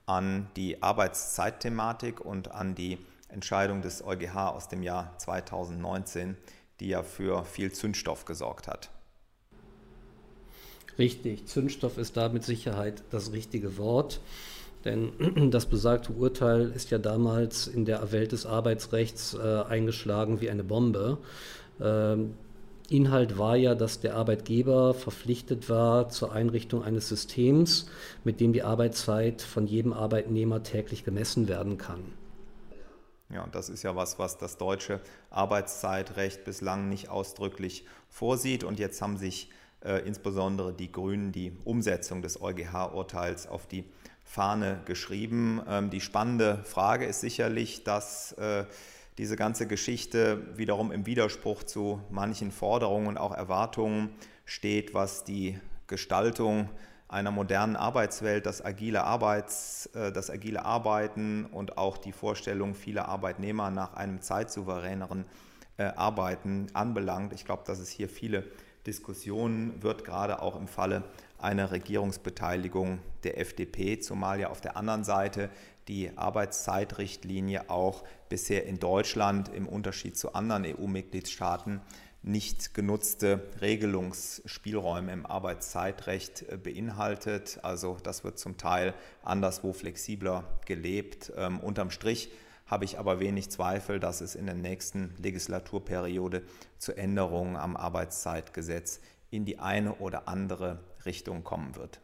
an 0.07 0.49
die 0.55 0.83
Arbeitszeitthematik 0.83 2.21
und 2.21 2.53
an 2.53 2.75
die 2.75 2.99
Entscheidung 3.29 3.81
des 3.81 4.05
EuGH 4.05 4.37
aus 4.37 4.69
dem 4.69 4.83
Jahr 4.83 5.15
2019, 5.19 6.37
die 6.81 6.89
ja 6.89 7.03
für 7.03 7.45
viel 7.45 7.73
Zündstoff 7.73 8.27
gesorgt 8.27 8.69
hat. 8.69 8.91
Richtig, 10.99 11.47
Zündstoff 11.47 11.97
ist 11.97 12.17
da 12.17 12.29
mit 12.29 12.45
Sicherheit 12.45 13.03
das 13.11 13.33
richtige 13.33 13.79
Wort. 13.79 14.21
Denn 14.85 15.51
das 15.51 15.67
besagte 15.67 16.13
Urteil 16.13 16.71
ist 16.75 16.91
ja 16.91 16.99
damals 16.99 17.67
in 17.67 17.87
der 17.87 18.13
Welt 18.13 18.33
des 18.33 18.45
Arbeitsrechts 18.45 19.35
äh, 19.35 19.63
eingeschlagen 19.63 20.41
wie 20.43 20.51
eine 20.51 20.65
Bombe. 20.65 21.19
Ähm, 21.81 22.35
Inhalt 22.91 23.39
war 23.39 23.57
ja, 23.57 23.75
dass 23.75 24.01
der 24.01 24.17
Arbeitgeber 24.17 24.95
verpflichtet 24.95 25.69
war 25.69 26.09
zur 26.09 26.33
Einrichtung 26.33 26.83
eines 26.83 27.09
Systems, 27.09 27.87
mit 28.25 28.41
dem 28.41 28.53
die 28.53 28.63
Arbeitszeit 28.63 29.43
von 29.43 29.67
jedem 29.67 29.93
Arbeitnehmer 29.93 30.63
täglich 30.63 31.05
gemessen 31.05 31.47
werden 31.49 31.79
kann. 31.79 32.01
Ja, 33.33 33.45
und 33.45 33.55
das 33.55 33.69
ist 33.69 33.85
ja 33.85 33.95
was, 33.95 34.19
was 34.19 34.39
das 34.39 34.57
deutsche 34.57 35.01
Arbeitszeitrecht 35.31 36.45
bislang 36.45 36.89
nicht 36.89 37.09
ausdrücklich 37.09 37.85
vorsieht. 38.09 38.65
Und 38.65 38.81
jetzt 38.81 39.01
haben 39.01 39.19
sich 39.19 39.51
äh, 39.85 40.05
insbesondere 40.05 40.73
die 40.73 40.91
Grünen 40.91 41.31
die 41.31 41.53
Umsetzung 41.65 42.23
des 42.23 42.43
EuGH-Urteils 42.43 43.47
auf 43.47 43.69
die 43.69 43.85
Fahne 44.25 44.81
geschrieben. 44.85 45.63
Ähm, 45.69 45.91
die 45.91 46.01
spannende 46.01 46.65
Frage 46.65 47.07
ist 47.07 47.21
sicherlich, 47.21 47.85
dass 47.85 48.33
äh, 48.33 48.65
diese 49.21 49.37
ganze 49.37 49.67
Geschichte 49.67 50.57
wiederum 50.57 50.91
im 50.93 51.05
Widerspruch 51.05 51.63
zu 51.63 52.01
manchen 52.09 52.51
Forderungen 52.51 53.07
und 53.07 53.19
auch 53.19 53.35
Erwartungen 53.35 54.15
steht, 54.47 54.95
was 54.95 55.25
die 55.25 55.61
Gestaltung 55.89 56.71
einer 57.07 57.31
modernen 57.31 57.77
Arbeitswelt, 57.77 58.47
das 58.47 58.65
agile, 58.65 59.05
Arbeits, 59.05 59.91
äh, 59.95 60.11
das 60.11 60.31
agile 60.31 60.65
Arbeiten 60.65 61.45
und 61.45 61.77
auch 61.77 61.99
die 61.99 62.13
Vorstellung 62.13 62.75
vieler 62.75 63.09
Arbeitnehmer 63.11 63.71
nach 63.71 63.93
einem 63.93 64.23
zeitsouveräneren 64.23 65.27
äh, 65.77 65.83
Arbeiten 65.83 66.69
anbelangt. 66.73 67.35
Ich 67.35 67.45
glaube, 67.45 67.65
dass 67.67 67.79
es 67.79 67.91
hier 67.91 68.09
viele 68.09 68.45
Diskussionen 68.87 69.83
wird, 69.83 70.05
gerade 70.05 70.41
auch 70.41 70.59
im 70.59 70.67
Falle 70.67 71.05
einer 71.37 71.73
Regierungsbeteiligung 71.73 73.01
der 73.25 73.39
FDP, 73.39 74.01
zumal 74.01 74.41
ja 74.41 74.49
auf 74.49 74.63
der 74.63 74.79
anderen 74.79 75.05
Seite 75.05 75.51
die 75.91 76.17
Arbeitszeitrichtlinie 76.17 77.69
auch 77.69 78.05
bisher 78.29 78.65
in 78.65 78.79
Deutschland 78.79 79.49
im 79.49 79.69
Unterschied 79.69 80.17
zu 80.17 80.35
anderen 80.35 80.65
EU-Mitgliedstaaten 80.65 81.81
nicht 82.23 82.75
genutzte 82.75 83.43
Regelungsspielräume 83.61 85.13
im 85.13 85.27
Arbeitszeitrecht 85.27 86.43
äh, 86.49 86.57
beinhaltet. 86.59 87.59
Also 87.63 87.97
das 88.03 88.23
wird 88.23 88.39
zum 88.39 88.57
Teil 88.57 88.95
anderswo 89.23 89.73
flexibler 89.73 90.45
gelebt. 90.65 91.33
Ähm, 91.37 91.59
unterm 91.59 91.91
Strich 91.91 92.31
habe 92.67 92.85
ich 92.85 92.99
aber 92.99 93.19
wenig 93.19 93.51
Zweifel, 93.51 93.99
dass 93.99 94.21
es 94.21 94.37
in 94.37 94.47
der 94.47 94.55
nächsten 94.55 95.15
Legislaturperiode 95.19 96.43
zu 96.79 96.97
Änderungen 96.97 97.57
am 97.57 97.77
Arbeitszeitgesetz 97.77 99.01
in 99.31 99.45
die 99.45 99.59
eine 99.59 99.95
oder 99.95 100.29
andere 100.29 100.79
Richtung 101.05 101.43
kommen 101.43 101.75
wird. 101.75 102.01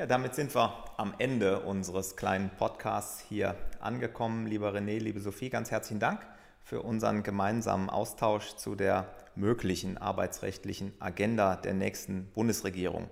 Ja, 0.00 0.06
damit 0.06 0.34
sind 0.34 0.54
wir 0.54 0.72
am 0.96 1.12
Ende 1.18 1.60
unseres 1.60 2.16
kleinen 2.16 2.48
Podcasts 2.48 3.22
hier 3.28 3.54
angekommen. 3.80 4.46
Lieber 4.46 4.72
René, 4.72 4.98
liebe 4.98 5.20
Sophie, 5.20 5.50
ganz 5.50 5.70
herzlichen 5.70 6.00
Dank 6.00 6.26
für 6.64 6.80
unseren 6.80 7.22
gemeinsamen 7.22 7.90
Austausch 7.90 8.56
zu 8.56 8.76
der 8.76 9.14
möglichen 9.34 9.98
arbeitsrechtlichen 9.98 10.94
Agenda 11.00 11.54
der 11.54 11.74
nächsten 11.74 12.30
Bundesregierung. 12.32 13.10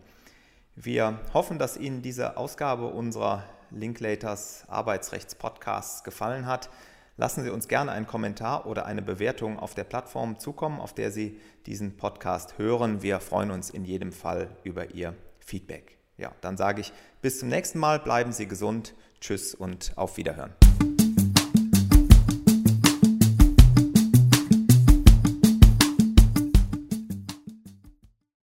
Wir 0.76 1.20
hoffen, 1.34 1.58
dass 1.58 1.76
Ihnen 1.76 2.00
diese 2.00 2.38
Ausgabe 2.38 2.86
unserer 2.86 3.44
Linklaters 3.70 4.64
Arbeitsrechtspodcasts 4.68 6.04
gefallen 6.04 6.46
hat. 6.46 6.70
Lassen 7.18 7.44
Sie 7.44 7.50
uns 7.50 7.68
gerne 7.68 7.92
einen 7.92 8.06
Kommentar 8.06 8.64
oder 8.64 8.86
eine 8.86 9.02
Bewertung 9.02 9.58
auf 9.58 9.74
der 9.74 9.84
Plattform 9.84 10.38
zukommen, 10.38 10.80
auf 10.80 10.94
der 10.94 11.10
Sie 11.10 11.38
diesen 11.66 11.98
Podcast 11.98 12.56
hören. 12.56 13.02
Wir 13.02 13.20
freuen 13.20 13.50
uns 13.50 13.68
in 13.68 13.84
jedem 13.84 14.10
Fall 14.10 14.48
über 14.64 14.94
Ihr 14.94 15.14
Feedback. 15.38 15.97
Ja, 16.18 16.32
dann 16.40 16.56
sage 16.56 16.80
ich 16.80 16.92
bis 17.22 17.38
zum 17.38 17.48
nächsten 17.48 17.78
Mal, 17.78 18.00
bleiben 18.00 18.32
Sie 18.32 18.46
gesund, 18.46 18.94
tschüss 19.20 19.54
und 19.54 19.92
auf 19.96 20.16
Wiederhören. 20.16 20.52